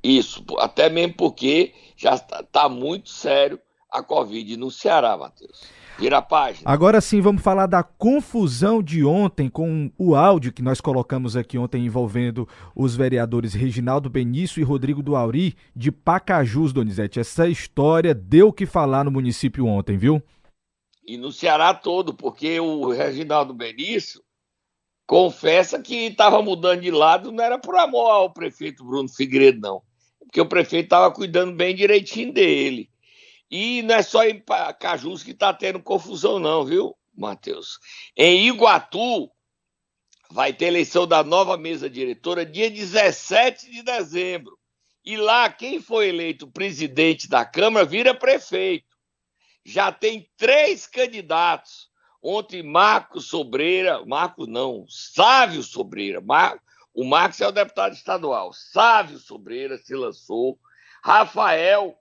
Isso, 0.04 0.44
até 0.60 0.90
mesmo 0.90 1.16
porque 1.16 1.74
já 1.98 2.16
está 2.16 2.44
tá 2.44 2.70
muito 2.70 3.10
sério 3.10 3.60
a 3.92 4.04
Covid 4.04 4.56
no 4.56 4.70
Ceará, 4.70 5.18
Matheus. 5.18 5.64
Vira 5.98 6.20
a 6.20 6.22
página. 6.22 6.70
Agora 6.70 7.02
sim, 7.02 7.20
vamos 7.20 7.42
falar 7.42 7.66
da 7.66 7.84
confusão 7.84 8.82
de 8.82 9.04
ontem 9.04 9.50
com 9.50 9.92
o 9.98 10.16
áudio 10.16 10.54
que 10.54 10.62
nós 10.62 10.80
colocamos 10.80 11.36
aqui 11.36 11.58
ontem 11.58 11.86
envolvendo 11.86 12.48
os 12.74 12.96
vereadores 12.96 13.54
Reginaldo 13.54 14.10
Benício 14.10 14.62
e 14.62 14.64
Rodrigo 14.64 15.04
do 15.04 15.18
Auri 15.18 15.58
de 15.76 15.92
Pacajus, 15.92 16.72
Donizete. 16.72 17.20
Essa 17.20 17.50
história 17.50 18.14
deu 18.14 18.48
o 18.48 18.54
que 18.54 18.66
falar 18.66 19.04
no 19.04 19.12
município 19.12 19.66
ontem, 19.66 19.98
viu? 19.98 20.24
E 21.10 21.18
no 21.18 21.32
Ceará 21.32 21.74
todo, 21.74 22.14
porque 22.14 22.60
o 22.60 22.92
Reginaldo 22.92 23.52
Benício 23.52 24.24
confessa 25.08 25.82
que 25.82 26.06
estava 26.06 26.40
mudando 26.40 26.82
de 26.82 26.92
lado, 26.92 27.32
não 27.32 27.44
era 27.44 27.58
por 27.58 27.76
amor 27.78 28.12
ao 28.12 28.32
prefeito 28.32 28.84
Bruno 28.86 29.10
Figueiredo, 29.10 29.60
não. 29.60 29.82
Porque 30.20 30.40
o 30.40 30.48
prefeito 30.48 30.84
estava 30.84 31.12
cuidando 31.12 31.56
bem 31.56 31.74
direitinho 31.74 32.32
dele. 32.32 32.92
E 33.50 33.82
não 33.82 33.96
é 33.96 34.04
só 34.04 34.24
em 34.24 34.40
Cajus 34.80 35.24
que 35.24 35.32
está 35.32 35.52
tendo 35.52 35.82
confusão, 35.82 36.38
não, 36.38 36.64
viu, 36.64 36.96
Matheus? 37.18 37.80
Em 38.16 38.48
Iguatu, 38.48 39.32
vai 40.30 40.54
ter 40.54 40.66
eleição 40.66 41.08
da 41.08 41.24
nova 41.24 41.58
mesa 41.58 41.90
diretora 41.90 42.46
dia 42.46 42.70
17 42.70 43.72
de 43.72 43.82
dezembro. 43.82 44.60
E 45.04 45.18
lá, 45.18 45.50
quem 45.50 45.82
foi 45.82 46.10
eleito 46.10 46.52
presidente 46.52 47.28
da 47.28 47.44
Câmara 47.44 47.84
vira 47.84 48.14
prefeito. 48.14 48.89
Já 49.70 49.92
tem 49.92 50.30
três 50.38 50.88
candidatos. 50.88 51.90
Ontem, 52.22 52.62
Marcos 52.62 53.28
Sobreira, 53.28 54.06
Marcos 54.06 54.48
não, 54.48 54.86
Sávio 54.90 55.64
Sobreira, 55.64 56.20
Mar... 56.20 56.60
o 56.94 57.06
Marcos 57.06 57.40
é 57.40 57.48
o 57.48 57.52
deputado 57.52 57.94
estadual, 57.94 58.52
Sávio 58.52 59.18
Sobreira 59.18 59.78
se 59.78 59.96
lançou, 59.96 60.60
Rafael 61.02 61.98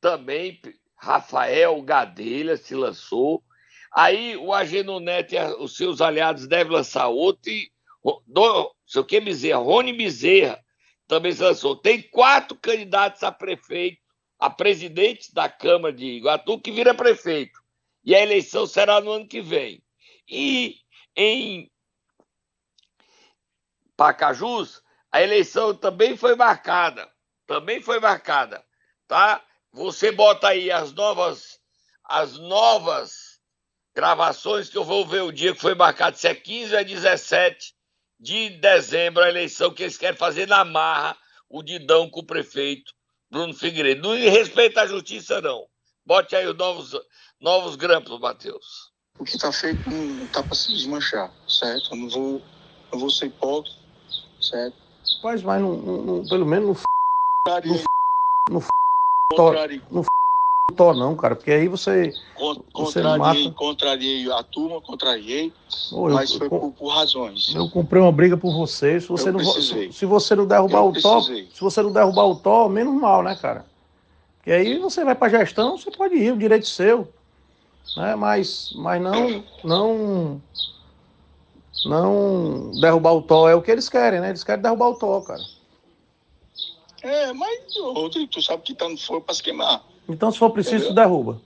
também 0.00 0.60
Rafael 1.04 1.80
Gadelha 1.82 2.56
se 2.56 2.74
lançou. 2.74 3.42
Aí 3.94 4.36
o 4.36 4.52
Ageno 4.52 4.98
Neto 4.98 5.34
e 5.34 5.38
os 5.62 5.76
seus 5.76 6.00
aliados 6.00 6.46
devem 6.46 6.72
lançar 6.72 7.08
outro. 7.08 7.50
E, 7.50 7.70
do, 8.26 8.74
sei 8.86 9.02
o 9.02 9.04
que 9.04 9.20
Bezerra, 9.20 9.58
Rony 9.58 9.92
Bezerra 9.92 10.58
também 11.06 11.32
se 11.32 11.42
lançou. 11.42 11.76
Tem 11.76 12.02
quatro 12.02 12.56
candidatos 12.56 13.22
a 13.22 13.30
prefeito, 13.30 13.98
a 14.44 14.50
presidente 14.50 15.32
da 15.32 15.48
Câmara 15.48 15.90
de 15.90 16.04
Iguatu, 16.04 16.60
que 16.60 16.70
vira 16.70 16.92
prefeito. 16.92 17.58
E 18.04 18.14
a 18.14 18.20
eleição 18.20 18.66
será 18.66 19.00
no 19.00 19.10
ano 19.10 19.26
que 19.26 19.40
vem. 19.40 19.82
E 20.28 20.80
em 21.16 21.72
Pacajus, 23.96 24.82
a 25.10 25.22
eleição 25.22 25.74
também 25.74 26.14
foi 26.14 26.36
marcada. 26.36 27.10
Também 27.46 27.80
foi 27.80 27.98
marcada, 27.98 28.62
tá? 29.08 29.42
Você 29.72 30.12
bota 30.12 30.48
aí 30.48 30.70
as 30.70 30.92
novas, 30.92 31.58
as 32.04 32.36
novas 32.36 33.40
gravações 33.94 34.68
que 34.68 34.76
eu 34.76 34.84
vou 34.84 35.06
ver 35.06 35.22
o 35.22 35.32
dia 35.32 35.54
que 35.54 35.60
foi 35.60 35.74
marcado, 35.74 36.18
se 36.18 36.28
é 36.28 36.34
15 36.34 36.74
ou 36.74 36.80
é 36.80 36.84
17 36.84 37.74
de 38.20 38.50
dezembro, 38.50 39.22
a 39.22 39.28
eleição 39.30 39.72
que 39.72 39.84
eles 39.84 39.96
querem 39.96 40.18
fazer 40.18 40.46
na 40.46 40.66
marra, 40.66 41.16
o 41.48 41.62
Didão 41.62 42.10
com 42.10 42.20
o 42.20 42.26
prefeito 42.26 42.92
Bruno 43.34 43.52
Figueiredo. 43.52 44.08
Não 44.08 44.14
respeita 44.14 44.82
a 44.82 44.86
justiça, 44.86 45.40
não. 45.40 45.66
Bote 46.06 46.36
aí 46.36 46.46
os 46.46 46.56
novos, 46.56 46.96
novos 47.40 47.74
grampos, 47.74 48.20
Matheus. 48.20 48.92
O 49.18 49.24
que 49.24 49.34
está 49.34 49.50
feito 49.50 49.90
não 49.90 50.24
está 50.24 50.40
para 50.42 50.54
se 50.54 50.72
desmanchar, 50.72 51.32
certo? 51.48 51.92
Eu 51.92 51.96
não 51.96 52.08
vou, 52.08 52.42
não 52.92 52.98
vou 53.00 53.10
ser 53.10 53.26
hipócrita, 53.26 53.76
certo? 54.40 54.76
Mas, 55.22 55.42
mas 55.42 55.60
não, 55.60 55.76
não, 55.76 56.28
pelo 56.28 56.46
menos 56.46 56.68
no, 56.68 56.74
f... 56.74 56.84
no, 58.50 58.60
f... 58.60 58.68
no. 59.32 59.64
Não 59.90 60.04
f... 60.72 60.98
não, 60.98 61.14
cara, 61.14 61.36
porque 61.36 61.50
aí 61.50 61.68
você. 61.68 62.12
contrariei, 62.72 63.50
contrariei 63.52 64.32
a 64.32 64.42
turma, 64.42 64.80
contrariei, 64.80 65.52
mas 65.92 66.32
eu, 66.32 66.38
foi 66.38 66.48
por, 66.48 66.72
por, 66.72 66.88
razões. 66.88 67.54
Eu 67.54 67.68
comprei 67.68 68.00
uma 68.00 68.12
briga 68.12 68.36
por 68.36 68.52
você. 68.54 69.00
Se 69.00 69.08
você, 69.08 69.28
eu 69.28 69.34
não, 69.34 69.44
se, 69.44 69.92
se, 69.92 70.06
você 70.06 70.34
não 70.34 70.46
derrubar 70.46 70.78
eu 70.78 70.88
o 70.88 71.00
top, 71.00 71.48
se 71.52 71.60
você 71.60 71.82
não 71.82 71.92
derrubar 71.92 72.24
o 72.24 72.36
top, 72.36 72.72
menos 72.72 72.94
mal, 72.94 73.22
né, 73.22 73.36
cara? 73.36 73.66
Porque 74.36 74.50
aí 74.50 74.78
você 74.78 75.04
vai 75.04 75.14
pra 75.14 75.28
gestão, 75.28 75.76
você 75.76 75.90
pode 75.90 76.14
ir, 76.14 76.32
o 76.32 76.38
direito 76.38 76.66
seu. 76.66 77.08
Né? 77.96 78.14
Mas, 78.16 78.72
mas 78.74 79.02
não, 79.02 79.44
não, 79.62 80.42
não 81.84 82.70
derrubar 82.80 83.12
o 83.12 83.22
tó 83.22 83.48
é 83.48 83.54
o 83.54 83.62
que 83.62 83.70
eles 83.70 83.88
querem, 83.88 84.20
né? 84.20 84.30
Eles 84.30 84.44
querem 84.44 84.62
derrubar 84.62 84.88
o 84.88 84.94
tó, 84.94 85.20
cara. 85.20 85.42
É, 87.02 87.34
mas, 87.34 87.76
Rodrigo, 87.78 88.30
tu 88.30 88.40
sabe 88.40 88.62
que 88.62 88.74
tá 88.74 88.88
no 88.88 88.96
fogo 88.96 89.20
pra 89.20 89.34
se 89.34 89.42
queimar. 89.42 89.82
Então, 90.08 90.30
se 90.30 90.38
for 90.38 90.50
preciso, 90.50 90.88
tu 90.88 90.94
derruba. 90.94 91.40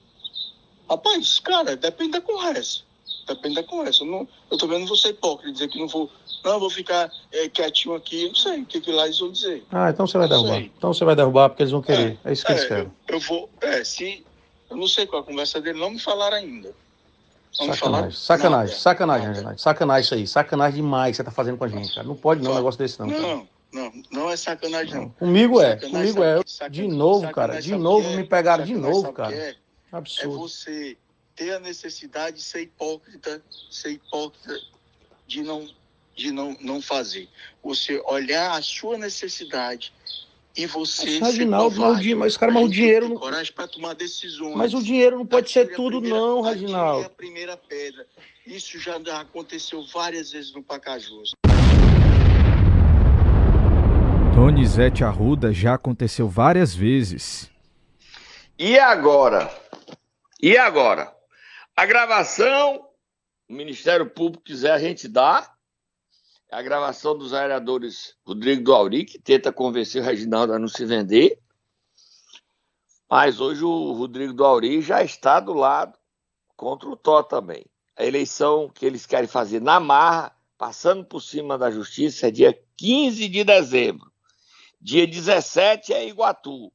Rapaz, 0.88 1.38
cara, 1.38 1.76
depende 1.76 2.12
da 2.12 2.20
conversa. 2.20 2.80
Depende 3.26 3.56
da 3.56 3.62
conversa. 3.62 4.02
Eu, 4.02 4.06
não, 4.06 4.28
eu 4.50 4.56
tô 4.56 4.66
vendo 4.66 4.86
você 4.86 5.08
hipócrita 5.08 5.52
dizer 5.52 5.68
que 5.68 5.78
não 5.78 5.86
vou. 5.86 6.10
Não, 6.44 6.58
vou 6.58 6.70
ficar 6.70 7.10
é, 7.30 7.48
quietinho 7.48 7.94
aqui. 7.94 8.26
Não 8.26 8.34
sei 8.34 8.62
o 8.62 8.66
que, 8.66 8.80
que 8.80 8.90
lá 8.90 9.04
eles 9.04 9.18
vão 9.18 9.30
dizer. 9.30 9.64
Ah, 9.70 9.90
então 9.90 10.06
você 10.06 10.16
vai 10.16 10.28
derrubar. 10.28 10.54
Sei. 10.54 10.72
Então 10.76 10.94
você 10.94 11.04
vai 11.04 11.14
derrubar 11.14 11.48
porque 11.50 11.62
eles 11.62 11.72
vão 11.72 11.82
querer. 11.82 12.18
É, 12.24 12.30
é 12.30 12.32
isso 12.32 12.44
que 12.44 12.52
é, 12.52 12.54
eles 12.54 12.68
querem. 12.68 12.92
Eu, 13.06 13.14
eu, 13.16 13.20
vou. 13.20 13.50
É, 13.60 13.84
se. 13.84 14.24
Eu 14.70 14.76
não 14.76 14.88
sei 14.88 15.06
qual 15.06 15.22
a 15.22 15.24
conversa 15.24 15.60
dele, 15.60 15.78
não 15.78 15.90
me 15.90 15.98
falaram 15.98 16.36
ainda. 16.36 16.74
Não 17.60 17.74
sacanagem, 17.74 18.10
sacanagem, 18.12 18.76
sacanagem, 18.76 19.26
sacanagem, 19.26 19.58
sacanagem 19.58 20.04
isso 20.04 20.14
aí, 20.14 20.26
sacanagem 20.26 20.82
demais 20.82 21.12
que 21.12 21.16
você 21.16 21.24
tá 21.24 21.30
fazendo 21.30 21.56
com 21.56 21.64
a 21.64 21.68
gente, 21.68 21.94
cara. 21.94 22.06
Não 22.06 22.14
pode 22.14 22.42
não 22.42 22.52
um 22.52 22.54
negócio 22.54 22.78
desse 22.78 23.00
não. 23.00 23.06
Não, 23.06 23.20
cara. 23.20 23.48
Não, 23.72 23.92
não 24.10 24.30
é 24.30 24.36
sacanagem, 24.36 24.94
não. 24.94 25.10
Comigo 25.10 25.60
é, 25.60 25.72
sacanagem, 25.72 26.14
comigo 26.14 26.24
é. 26.24 26.42
Sacanagem, 26.46 26.88
de 26.88 26.96
novo, 26.96 27.30
cara, 27.30 27.60
de 27.60 27.76
novo 27.76 28.10
me 28.10 28.24
pegaram 28.24 28.64
de 28.64 28.74
novo, 28.74 29.12
cara. 29.12 29.34
É? 29.34 29.56
Absurdo. 29.92 30.34
É 30.34 30.38
você 30.38 30.96
ter 31.36 31.52
a 31.52 31.60
necessidade 31.60 32.38
de 32.38 32.42
ser 32.42 32.62
hipócrita, 32.62 33.42
ser 33.70 33.92
hipócrita 33.92 34.58
de 35.26 35.42
não, 35.42 35.68
de 36.16 36.32
não, 36.32 36.56
não 36.60 36.82
fazer. 36.82 37.28
Você 37.62 38.02
olhar 38.06 38.56
a 38.56 38.62
sua 38.62 38.98
necessidade 38.98 39.92
e 40.56 40.66
você. 40.66 41.20
Mas, 41.20 41.34
Reginaldo, 41.34 41.80
mas, 41.80 42.04
o, 42.04 42.16
mas, 42.16 42.36
cara, 42.36 42.50
mas 42.50 42.64
o 42.64 42.68
dinheiro. 42.68 43.08
Não... 43.10 43.16
coragem 43.16 43.52
para 43.52 43.68
tomar 43.68 43.94
decisões. 43.94 44.56
Mas 44.56 44.74
o 44.74 44.82
dinheiro 44.82 45.18
não 45.18 45.26
pode 45.26 45.50
ser 45.50 45.74
tudo, 45.74 46.00
primeira, 46.00 46.18
não, 46.18 46.40
Reginaldo. 46.40 47.06
a 47.06 47.10
primeira 47.10 47.56
pedra. 47.56 48.06
Isso 48.44 48.78
já 48.78 48.96
aconteceu 49.20 49.86
várias 49.86 50.32
vezes 50.32 50.52
no 50.52 50.62
Pacajus. 50.62 51.32
Donizete 54.40 55.02
Arruda 55.02 55.52
já 55.52 55.74
aconteceu 55.74 56.28
várias 56.28 56.72
vezes. 56.72 57.50
E 58.56 58.78
agora? 58.78 59.52
E 60.40 60.56
agora? 60.56 61.12
A 61.76 61.84
gravação, 61.84 62.86
o 63.48 63.52
Ministério 63.52 64.08
Público 64.08 64.44
quiser 64.44 64.70
a 64.70 64.78
gente 64.78 65.08
dá. 65.08 65.52
A 66.52 66.62
gravação 66.62 67.18
dos 67.18 67.32
vereadores 67.32 68.14
Rodrigo 68.24 68.62
do 68.62 69.04
que 69.04 69.18
tenta 69.18 69.52
convencer 69.52 70.00
o 70.00 70.04
Reginaldo 70.04 70.52
a 70.52 70.58
não 70.58 70.68
se 70.68 70.84
vender. 70.84 71.40
Mas 73.10 73.40
hoje 73.40 73.64
o 73.64 73.92
Rodrigo 73.92 74.34
do 74.34 74.80
já 74.80 75.02
está 75.02 75.40
do 75.40 75.52
lado 75.52 75.98
contra 76.56 76.88
o 76.88 76.96
Tó 76.96 77.24
também. 77.24 77.66
A 77.96 78.04
eleição 78.04 78.70
que 78.72 78.86
eles 78.86 79.04
querem 79.04 79.28
fazer 79.28 79.60
na 79.60 79.80
marra, 79.80 80.32
passando 80.56 81.04
por 81.04 81.20
cima 81.20 81.58
da 81.58 81.72
justiça, 81.72 82.28
é 82.28 82.30
dia 82.30 82.56
15 82.76 83.28
de 83.28 83.42
dezembro. 83.42 84.07
Dia 84.80 85.06
17 85.06 85.92
é 85.92 86.06
Iguatu. 86.06 86.72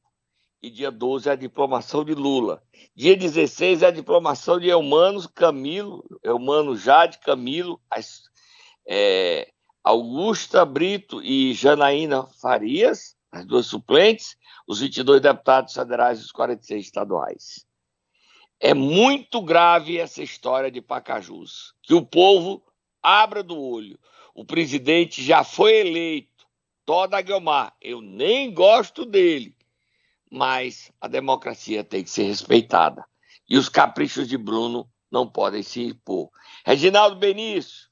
E 0.62 0.70
dia 0.70 0.90
12 0.90 1.28
é 1.28 1.32
a 1.32 1.36
diplomação 1.36 2.04
de 2.04 2.14
Lula. 2.14 2.62
Dia 2.96 3.16
16 3.16 3.82
é 3.82 3.86
a 3.86 3.90
diplomação 3.90 4.58
de 4.58 4.68
Elmano 4.68 5.28
Camilo, 5.28 6.02
Elmano 6.22 6.76
Jade 6.76 7.18
Camilo, 7.18 7.80
as, 7.90 8.22
é, 8.86 9.52
Augusta 9.82 10.64
Brito 10.64 11.22
e 11.22 11.52
Janaína 11.52 12.26
Farias, 12.40 13.14
as 13.30 13.44
duas 13.46 13.66
suplentes, 13.66 14.36
os 14.66 14.80
22 14.80 15.20
deputados 15.20 15.74
federais 15.74 16.18
e 16.18 16.22
os 16.22 16.32
46 16.32 16.86
estaduais. 16.86 17.66
É 18.58 18.72
muito 18.72 19.42
grave 19.42 19.98
essa 19.98 20.22
história 20.22 20.70
de 20.70 20.80
Pacajus, 20.80 21.74
que 21.82 21.92
o 21.92 22.04
povo 22.04 22.62
abra 23.02 23.42
do 23.42 23.60
olho. 23.60 23.98
O 24.34 24.44
presidente 24.44 25.22
já 25.22 25.44
foi 25.44 25.74
eleito 25.80 26.33
Toda 26.84 27.20
Guilmar, 27.22 27.74
eu 27.80 28.00
nem 28.00 28.52
gosto 28.52 29.06
dele, 29.06 29.56
mas 30.30 30.92
a 31.00 31.08
democracia 31.08 31.82
tem 31.82 32.04
que 32.04 32.10
ser 32.10 32.24
respeitada. 32.24 33.04
E 33.48 33.56
os 33.56 33.68
caprichos 33.68 34.28
de 34.28 34.36
Bruno 34.36 34.90
não 35.10 35.26
podem 35.26 35.62
se 35.62 35.82
impor. 35.82 36.30
Reginaldo 36.64 37.16
Benício, 37.16 37.88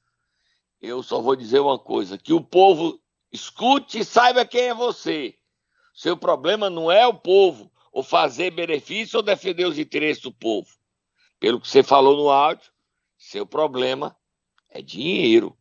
eu 0.81 1.01
só 1.01 1.21
vou 1.21 1.35
dizer 1.35 1.59
uma 1.59 1.79
coisa: 1.79 2.17
que 2.17 2.33
o 2.33 2.41
povo 2.41 2.99
escute 3.31 3.99
e 3.99 4.05
saiba 4.05 4.45
quem 4.45 4.61
é 4.61 4.73
você. 4.73 5.35
Seu 5.93 6.17
problema 6.17 6.69
não 6.69 6.91
é 6.91 7.05
o 7.07 7.13
povo, 7.13 7.71
ou 7.91 8.03
fazer 8.03 8.51
benefício 8.51 9.17
ou 9.17 9.23
defender 9.23 9.65
os 9.65 9.79
interesses 9.79 10.21
do 10.21 10.31
povo. 10.31 10.69
Pelo 11.39 11.59
que 11.59 11.67
você 11.67 11.81
falou 11.83 12.17
no 12.17 12.29
áudio, 12.29 12.71
seu 13.17 13.45
problema 13.45 14.15
é 14.69 14.81
dinheiro. 14.81 15.57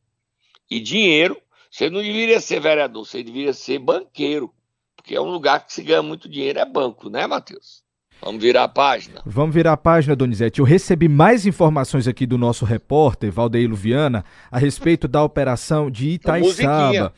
E 0.70 0.80
dinheiro, 0.80 1.40
você 1.72 1.88
não 1.88 2.02
deveria 2.02 2.38
ser 2.38 2.60
vereador, 2.60 3.06
você 3.06 3.22
deveria 3.22 3.54
ser 3.54 3.78
banqueiro. 3.78 4.52
Porque 4.94 5.14
é 5.14 5.20
um 5.20 5.30
lugar 5.30 5.64
que 5.64 5.72
se 5.72 5.82
ganha 5.82 6.02
muito 6.02 6.28
dinheiro, 6.28 6.58
é 6.58 6.66
banco, 6.66 7.08
né, 7.08 7.26
Matheus? 7.26 7.82
Vamos 8.20 8.42
virar 8.42 8.64
a 8.64 8.68
página. 8.68 9.22
Vamos 9.24 9.54
virar 9.54 9.72
a 9.72 9.76
página, 9.76 10.14
Donizete. 10.14 10.60
Eu 10.60 10.66
recebi 10.66 11.08
mais 11.08 11.46
informações 11.46 12.06
aqui 12.06 12.26
do 12.26 12.36
nosso 12.36 12.66
repórter, 12.66 13.32
Valdeir 13.32 13.74
Viana, 13.74 14.22
a 14.50 14.58
respeito 14.58 15.08
da 15.08 15.24
operação 15.24 15.90
de 15.90 16.10
Itaiçaba. 16.10 17.12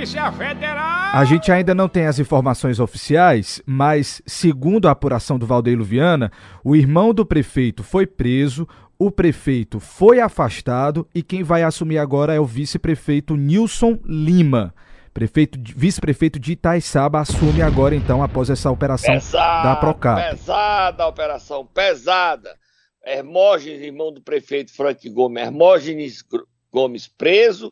A 0.00 0.02
Polícia 0.02 0.32
Federal. 0.32 1.10
A 1.12 1.24
gente 1.26 1.52
ainda 1.52 1.74
não 1.74 1.86
tem 1.86 2.06
as 2.06 2.18
informações 2.18 2.80
oficiais, 2.80 3.60
mas 3.66 4.22
segundo 4.24 4.88
a 4.88 4.92
apuração 4.92 5.38
do 5.38 5.46
Valdeir 5.46 5.82
Viana, 5.82 6.32
o 6.64 6.74
irmão 6.74 7.12
do 7.12 7.26
prefeito 7.26 7.82
foi 7.82 8.06
preso, 8.06 8.66
o 8.98 9.10
prefeito 9.10 9.78
foi 9.78 10.18
afastado 10.18 11.06
e 11.14 11.22
quem 11.22 11.42
vai 11.42 11.62
assumir 11.62 11.98
agora 11.98 12.32
é 12.32 12.40
o 12.40 12.46
vice-prefeito 12.46 13.36
Nilson 13.36 13.98
Lima. 14.06 14.74
Prefeito, 15.12 15.58
vice-prefeito 15.76 16.38
de 16.38 16.52
Itaiçaba 16.52 17.20
assume 17.20 17.60
agora, 17.60 17.94
então, 17.94 18.22
após 18.22 18.48
essa 18.48 18.70
operação 18.70 19.12
pesada, 19.12 19.68
da 19.68 19.76
Procap. 19.76 20.30
Pesada 20.30 21.02
a 21.04 21.08
operação, 21.08 21.66
pesada. 21.66 22.56
Hermógenes, 23.04 23.82
irmão 23.82 24.10
do 24.10 24.22
prefeito 24.22 24.74
Frank 24.74 25.06
Gomes, 25.10 25.42
Hermógenes 25.42 26.24
Gomes 26.72 27.06
preso, 27.06 27.70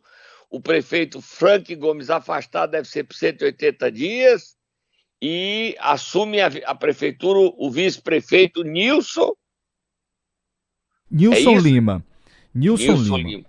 o 0.50 0.61
prefeito 0.61 1.20
Frank 1.20 1.74
Gomes 1.74 2.11
afastado, 2.11 2.70
deve 2.70 2.88
ser 2.88 3.04
por 3.04 3.14
180 3.14 3.92
dias, 3.92 4.56
e 5.20 5.76
assume 5.80 6.40
a, 6.40 6.46
a 6.66 6.74
prefeitura 6.74 7.38
o 7.56 7.70
vice-prefeito 7.70 8.62
Nilson. 8.62 9.32
Nilson 11.11 11.56
é 11.56 11.61
Lima. 11.61 12.04
Nilson, 12.54 12.82
Nilson 12.82 13.16
Lima. 13.16 13.28
Lima. 13.28 13.46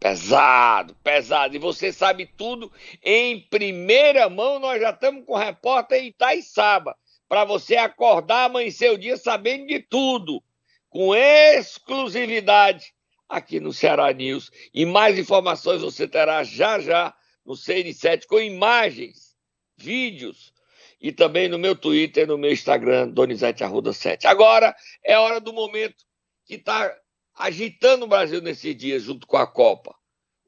Pesado, 0.00 0.94
pesado. 1.02 1.56
E 1.56 1.58
você 1.58 1.92
sabe 1.92 2.28
tudo 2.36 2.70
em 3.02 3.40
primeira 3.40 4.28
mão. 4.28 4.58
Nós 4.58 4.80
já 4.80 4.90
estamos 4.90 5.24
com 5.24 5.34
o 5.34 5.38
repórter 5.38 6.02
em 6.02 6.08
Itaiçaba. 6.08 6.96
Para 7.28 7.44
você 7.44 7.76
acordar, 7.76 8.44
amanhecer 8.44 8.90
o 8.90 8.98
dia 8.98 9.16
sabendo 9.16 9.66
de 9.66 9.80
tudo. 9.80 10.42
Com 10.88 11.14
exclusividade 11.14 12.92
aqui 13.28 13.60
no 13.60 13.72
Ceará 13.72 14.12
News. 14.12 14.50
E 14.72 14.86
mais 14.86 15.18
informações 15.18 15.82
você 15.82 16.08
terá 16.08 16.42
já 16.42 16.80
já 16.80 17.14
no 17.44 17.54
CN7 17.54 18.26
com 18.26 18.40
imagens, 18.40 19.36
vídeos 19.76 20.52
e 21.00 21.12
também 21.12 21.48
no 21.48 21.58
meu 21.58 21.76
Twitter, 21.76 22.26
no 22.26 22.38
meu 22.38 22.52
Instagram, 22.52 23.08
Donizete 23.08 23.62
Arruda 23.62 23.92
7. 23.92 24.26
Agora 24.26 24.74
é 25.04 25.16
hora 25.18 25.40
do 25.40 25.52
momento 25.52 25.96
que 26.44 26.54
está 26.54 26.94
agitando 27.36 28.04
o 28.04 28.08
Brasil 28.08 28.40
nesses 28.40 28.76
dias, 28.76 29.02
junto 29.02 29.26
com 29.26 29.36
a 29.36 29.46
Copa. 29.46 29.94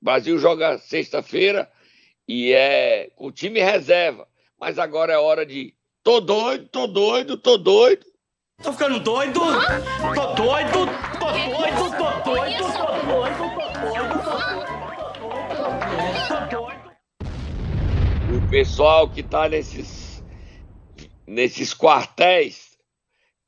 O 0.01 0.05
Brasil 0.05 0.39
joga 0.39 0.79
sexta-feira 0.79 1.71
e 2.27 2.53
é 2.53 3.11
com 3.15 3.31
time 3.31 3.61
reserva. 3.61 4.27
Mas 4.59 4.79
agora 4.79 5.13
é 5.13 5.19
hora 5.19 5.47
de. 5.47 5.75
Tô 6.03 6.21
doido, 6.21 6.69
tô 6.69 6.87
doido, 6.87 7.37
tô 7.37 7.57
doido. 7.57 8.05
Tô 8.63 8.73
ficando 8.73 9.01
doido, 9.01 9.41
tô 10.15 10.35
doido, 10.35 10.87
O 18.37 18.49
pessoal 18.51 19.09
que 19.09 19.23
tá 19.23 19.49
nesses, 19.49 20.23
nesses 21.27 21.75
quartéis 21.75 22.77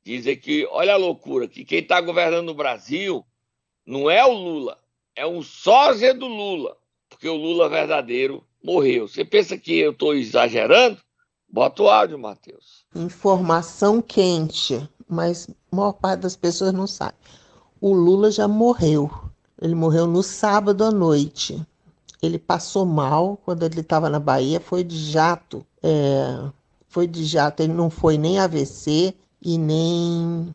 dizem 0.05 0.37
que, 0.37 0.67
olha 0.71 0.95
a 0.95 0.97
loucura, 0.97 1.49
que 1.49 1.65
quem 1.65 1.85
tá 1.85 2.01
governando 2.01 2.51
o 2.51 2.55
Brasil 2.55 3.25
não 3.87 4.11
é 4.11 4.25
o 4.25 4.33
Lula, 4.33 4.79
é 5.15 5.27
um 5.27 5.43
sósia 5.43 6.15
do 6.15 6.27
Lula, 6.27 6.77
porque 7.09 7.29
o 7.29 7.37
Lula 7.37 7.69
verdadeiro 7.69 8.45
morreu. 8.63 9.09
Você 9.09 9.25
pensa 9.25 9.57
que 9.59 9.79
eu 9.79 9.93
estou 9.93 10.15
exagerando? 10.15 10.99
Bota 11.49 11.83
o 11.83 11.89
áudio, 11.89 12.19
Matheus. 12.19 12.87
Informação 12.95 14.01
quente, 14.01 14.89
mas 15.09 15.49
a 15.71 15.77
maior 15.77 15.93
parte 15.93 16.21
das 16.21 16.37
pessoas 16.37 16.73
não 16.73 16.87
sabe. 16.87 17.17
O 17.81 17.93
Lula 17.93 18.31
já 18.31 18.49
morreu. 18.49 19.11
Ele 19.63 19.75
morreu 19.75 20.07
no 20.07 20.23
sábado 20.23 20.85
à 20.85 20.91
noite. 20.91 21.65
Ele 22.21 22.39
passou 22.39 22.85
mal 22.85 23.39
quando 23.45 23.63
ele 23.63 23.81
estava 23.81 24.11
na 24.11 24.19
Bahia, 24.19 24.61
foi 24.61 24.85
de 24.85 24.99
jato. 24.99 25.65
É, 25.83 26.51
foi 26.89 27.07
de 27.07 27.25
jato, 27.25 27.63
ele 27.63 27.73
não 27.73 27.89
foi 27.89 28.19
nem 28.19 28.39
AVC 28.39 29.15
e 29.41 29.57
nem 29.57 30.55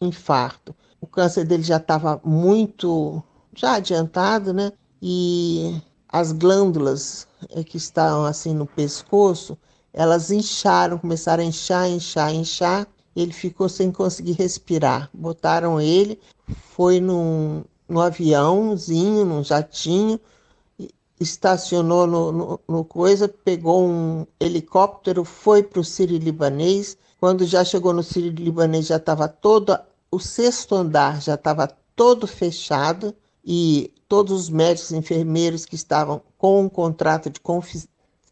infarto 0.00 0.74
o 1.02 1.06
câncer 1.06 1.44
dele 1.44 1.64
já 1.64 1.78
estava 1.78 2.20
muito 2.24 3.20
já 3.54 3.74
adiantado, 3.74 4.52
né? 4.54 4.72
E 5.02 5.82
as 6.08 6.30
glândulas 6.30 7.26
é, 7.50 7.64
que 7.64 7.76
estavam 7.76 8.24
assim 8.24 8.54
no 8.54 8.66
pescoço, 8.66 9.58
elas 9.92 10.30
incharam, 10.30 10.96
começaram 10.96 11.42
a 11.42 11.46
inchar, 11.46 11.90
inchar, 11.90 12.32
inchar. 12.32 12.86
Ele 13.16 13.32
ficou 13.32 13.68
sem 13.68 13.90
conseguir 13.90 14.32
respirar. 14.32 15.10
Botaram 15.12 15.80
ele, 15.80 16.20
foi 16.46 17.00
num, 17.00 17.64
no 17.92 18.00
aviãozinho, 18.00 19.24
num 19.24 19.44
jatinho, 19.44 20.18
estacionou 21.20 22.06
no, 22.06 22.32
no, 22.32 22.60
no, 22.66 22.84
coisa, 22.84 23.28
pegou 23.28 23.86
um 23.86 24.26
helicóptero, 24.40 25.24
foi 25.24 25.62
para 25.62 25.80
o 25.80 25.84
Sírio 25.84 26.18
Libanês. 26.18 26.96
Quando 27.20 27.46
já 27.46 27.64
chegou 27.64 27.92
no 27.92 28.02
Sírio 28.02 28.32
Libanês, 28.32 28.86
já 28.86 28.96
estava 28.96 29.28
toda 29.28 29.86
o 30.12 30.20
sexto 30.20 30.74
andar 30.74 31.22
já 31.22 31.34
estava 31.34 31.66
todo 31.96 32.26
fechado 32.26 33.14
e 33.42 33.90
todos 34.06 34.42
os 34.42 34.50
médicos 34.50 34.90
e 34.90 34.96
enfermeiros 34.96 35.64
que 35.64 35.74
estavam 35.74 36.20
com 36.36 36.60
um 36.60 36.68
contrato 36.68 37.30
de 37.30 37.40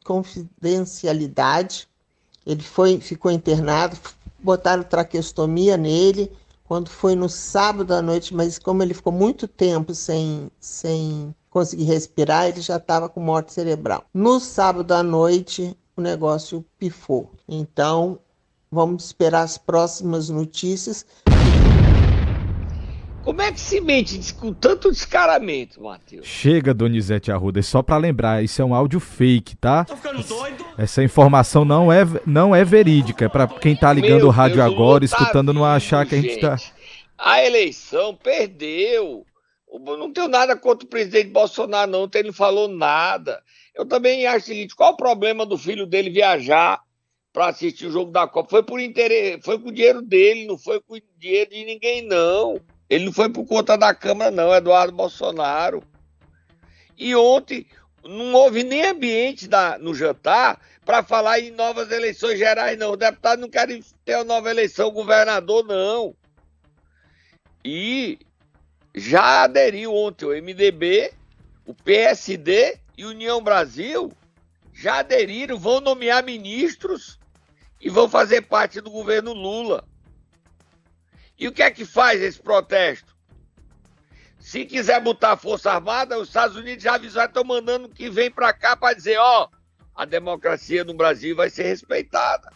confidencialidade, 0.04 1.88
ele 2.44 2.62
foi, 2.62 3.00
ficou 3.00 3.30
internado, 3.30 3.96
botaram 4.38 4.82
traqueostomia 4.82 5.78
nele. 5.78 6.30
Quando 6.70 6.88
foi 6.88 7.16
no 7.16 7.28
sábado 7.28 7.92
à 7.92 8.00
noite, 8.00 8.32
mas 8.32 8.56
como 8.56 8.80
ele 8.80 8.94
ficou 8.94 9.12
muito 9.12 9.48
tempo 9.48 9.92
sem, 9.92 10.48
sem 10.60 11.34
conseguir 11.50 11.82
respirar, 11.82 12.46
ele 12.46 12.60
já 12.60 12.76
estava 12.76 13.08
com 13.08 13.18
morte 13.18 13.52
cerebral. 13.52 14.04
No 14.14 14.38
sábado 14.38 14.92
à 14.92 15.02
noite, 15.02 15.76
o 15.96 16.00
negócio 16.00 16.64
pifou. 16.78 17.28
Então, 17.48 18.20
vamos 18.70 19.06
esperar 19.06 19.42
as 19.42 19.58
próximas 19.58 20.28
notícias. 20.28 21.04
Como 23.22 23.42
é 23.42 23.52
que 23.52 23.60
se 23.60 23.80
mente 23.80 24.32
com 24.34 24.52
tanto 24.52 24.90
descaramento, 24.90 25.82
Matheus? 25.82 26.26
Chega, 26.26 26.72
Donizete 26.72 27.30
Arruda, 27.30 27.60
é 27.60 27.62
só 27.62 27.82
para 27.82 27.98
lembrar, 27.98 28.42
isso 28.42 28.62
é 28.62 28.64
um 28.64 28.74
áudio 28.74 28.98
fake, 28.98 29.56
tá? 29.56 29.84
Tô 29.84 29.94
ficando 29.94 30.22
doido? 30.22 30.64
Essa 30.78 31.02
informação 31.02 31.64
não 31.64 31.92
é, 31.92 32.00
não 32.26 32.56
é 32.56 32.64
verídica, 32.64 33.26
é 33.26 33.28
para 33.28 33.46
quem 33.46 33.76
tá 33.76 33.92
ligando 33.92 34.20
Meu 34.20 34.28
o 34.28 34.30
rádio 34.30 34.56
Deus, 34.56 34.72
agora, 34.72 35.00
tá 35.00 35.04
escutando, 35.04 35.52
não 35.52 35.64
achar 35.64 36.06
que 36.06 36.14
a 36.14 36.20
gente 36.20 36.40
tá... 36.40 36.56
A 37.18 37.44
eleição 37.44 38.16
perdeu. 38.16 39.26
Não 39.70 40.10
tenho 40.10 40.26
nada 40.26 40.56
contra 40.56 40.86
o 40.86 40.90
presidente 40.90 41.28
Bolsonaro, 41.28 41.90
não, 41.90 42.08
ele 42.14 42.28
não 42.28 42.34
falou 42.34 42.66
nada. 42.66 43.42
Eu 43.74 43.84
também 43.84 44.26
acho 44.26 44.38
o 44.38 44.48
seguinte, 44.48 44.74
qual 44.74 44.94
o 44.94 44.96
problema 44.96 45.44
do 45.44 45.58
filho 45.58 45.86
dele 45.86 46.08
viajar 46.08 46.80
para 47.32 47.48
assistir 47.48 47.86
o 47.86 47.92
jogo 47.92 48.10
da 48.10 48.26
Copa? 48.26 48.48
Foi 48.48 48.62
por 48.62 48.80
interesse, 48.80 49.42
foi 49.42 49.58
com 49.58 49.68
o 49.68 49.72
dinheiro 49.72 50.00
dele, 50.00 50.46
não 50.46 50.56
foi 50.56 50.80
com 50.80 50.94
o 50.94 51.00
dinheiro 51.18 51.50
de 51.50 51.64
ninguém, 51.66 52.02
não. 52.02 52.58
Ele 52.90 53.04
não 53.04 53.12
foi 53.12 53.30
por 53.30 53.46
conta 53.46 53.78
da 53.78 53.94
Câmara, 53.94 54.32
não, 54.32 54.52
Eduardo 54.52 54.92
Bolsonaro. 54.92 55.80
E 56.98 57.14
ontem 57.14 57.64
não 58.04 58.34
houve 58.34 58.64
nem 58.64 58.84
ambiente 58.84 59.46
da, 59.46 59.78
no 59.78 59.94
jantar 59.94 60.60
para 60.84 61.04
falar 61.04 61.38
em 61.38 61.52
novas 61.52 61.92
eleições 61.92 62.36
gerais, 62.36 62.76
não. 62.76 62.90
Os 62.92 62.98
deputados 62.98 63.40
não 63.40 63.48
querem 63.48 63.84
ter 64.04 64.16
uma 64.16 64.24
nova 64.24 64.50
eleição, 64.50 64.90
governador, 64.90 65.64
não. 65.64 66.16
E 67.64 68.18
já 68.92 69.44
aderiu 69.44 69.94
ontem 69.94 70.26
o 70.26 70.42
MDB, 70.42 71.12
o 71.64 71.72
PSD 71.72 72.76
e 72.98 73.04
União 73.04 73.40
Brasil 73.40 74.10
já 74.74 74.98
aderiram, 74.98 75.56
vão 75.56 75.80
nomear 75.80 76.24
ministros 76.24 77.20
e 77.80 77.88
vão 77.88 78.08
fazer 78.08 78.42
parte 78.42 78.80
do 78.80 78.90
governo 78.90 79.32
Lula. 79.32 79.86
E 81.40 81.48
o 81.48 81.52
que 81.52 81.62
é 81.62 81.70
que 81.70 81.86
faz 81.86 82.20
esse 82.20 82.38
protesto? 82.38 83.16
Se 84.38 84.66
quiser 84.66 85.00
botar 85.00 85.38
Força 85.38 85.72
Armada, 85.72 86.18
os 86.18 86.28
Estados 86.28 86.54
Unidos 86.54 86.84
já 86.84 86.96
avisaram, 86.96 87.28
estão 87.28 87.42
mandando 87.42 87.88
que 87.88 88.10
vem 88.10 88.30
para 88.30 88.52
cá 88.52 88.76
para 88.76 88.94
dizer, 88.94 89.18
ó, 89.18 89.48
a 89.94 90.04
democracia 90.04 90.84
no 90.84 90.92
Brasil 90.92 91.34
vai 91.34 91.48
ser 91.48 91.62
respeitada. 91.62 92.52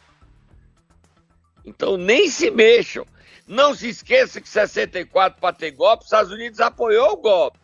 Então 1.64 1.96
nem 1.96 2.28
se 2.28 2.50
mexam. 2.50 3.06
Não 3.46 3.74
se 3.74 3.88
esqueça 3.88 4.38
que 4.38 4.48
64 4.48 5.40
para 5.40 5.54
ter 5.54 5.70
golpe, 5.70 6.02
os 6.02 6.06
Estados 6.06 6.32
Unidos 6.32 6.60
apoiou 6.60 7.12
o 7.12 7.16
golpe. 7.16 7.58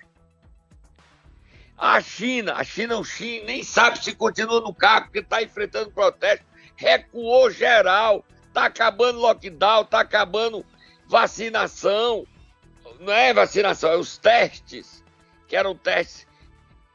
A 1.77 2.01
China, 2.01 2.55
a 2.55 2.65
China, 2.65 2.99
o 2.99 3.05
Xi, 3.05 3.43
nem 3.47 3.63
sabe 3.63 4.03
se 4.03 4.15
continua 4.15 4.61
no 4.61 4.75
cargo, 4.75 5.07
porque 5.07 5.21
está 5.21 5.43
enfrentando 5.43 5.91
protesto, 5.91 6.45
recuou 6.77 7.51
geral, 7.51 8.25
está 8.49 8.67
acabando 8.67 9.19
lockdown, 9.19 9.83
está 9.83 10.01
acabando 10.01 10.65
vacinação. 11.11 12.25
Não 13.01 13.13
é 13.13 13.35
vacinação, 13.35 13.91
é 13.91 13.97
os 13.97 14.17
testes, 14.17 15.05
que 15.49 15.57
eram 15.57 15.75
testes 15.75 16.27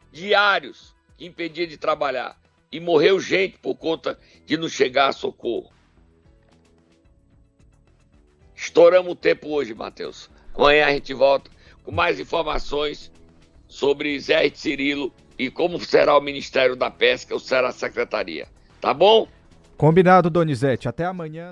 diários, 0.10 0.95
que 1.17 1.25
impediam 1.25 1.67
de 1.67 1.78
trabalhar. 1.78 2.39
E 2.71 2.80
morreu 2.80 3.19
gente 3.19 3.58
por 3.58 3.75
conta 3.75 4.17
de 4.45 4.56
não 4.56 4.69
chegar 4.69 5.10
a 5.10 5.12
socorro. 5.12 5.69
Estouramos 8.56 9.12
o 9.12 9.15
tempo 9.15 9.49
hoje, 9.49 9.73
Matheus. 9.73 10.30
Amanhã 10.54 10.86
a 10.86 10.91
gente 10.91 11.13
volta 11.13 11.51
com 11.84 11.91
mais 11.91 12.17
informações 12.17 13.12
sobre 13.67 14.17
Zé 14.17 14.49
Cirilo 14.49 15.13
e 15.38 15.51
como 15.51 15.78
será 15.80 16.17
o 16.17 16.21
Ministério 16.21 16.75
da 16.75 16.89
Pesca 16.89 17.34
ou 17.34 17.39
será 17.39 17.67
a 17.67 17.73
Secretaria. 17.73 18.47
Tá 18.80 18.93
bom? 18.93 19.28
Combinado, 19.75 20.30
Donizete. 20.30 20.88
Até 20.88 21.04
amanhã. 21.04 21.51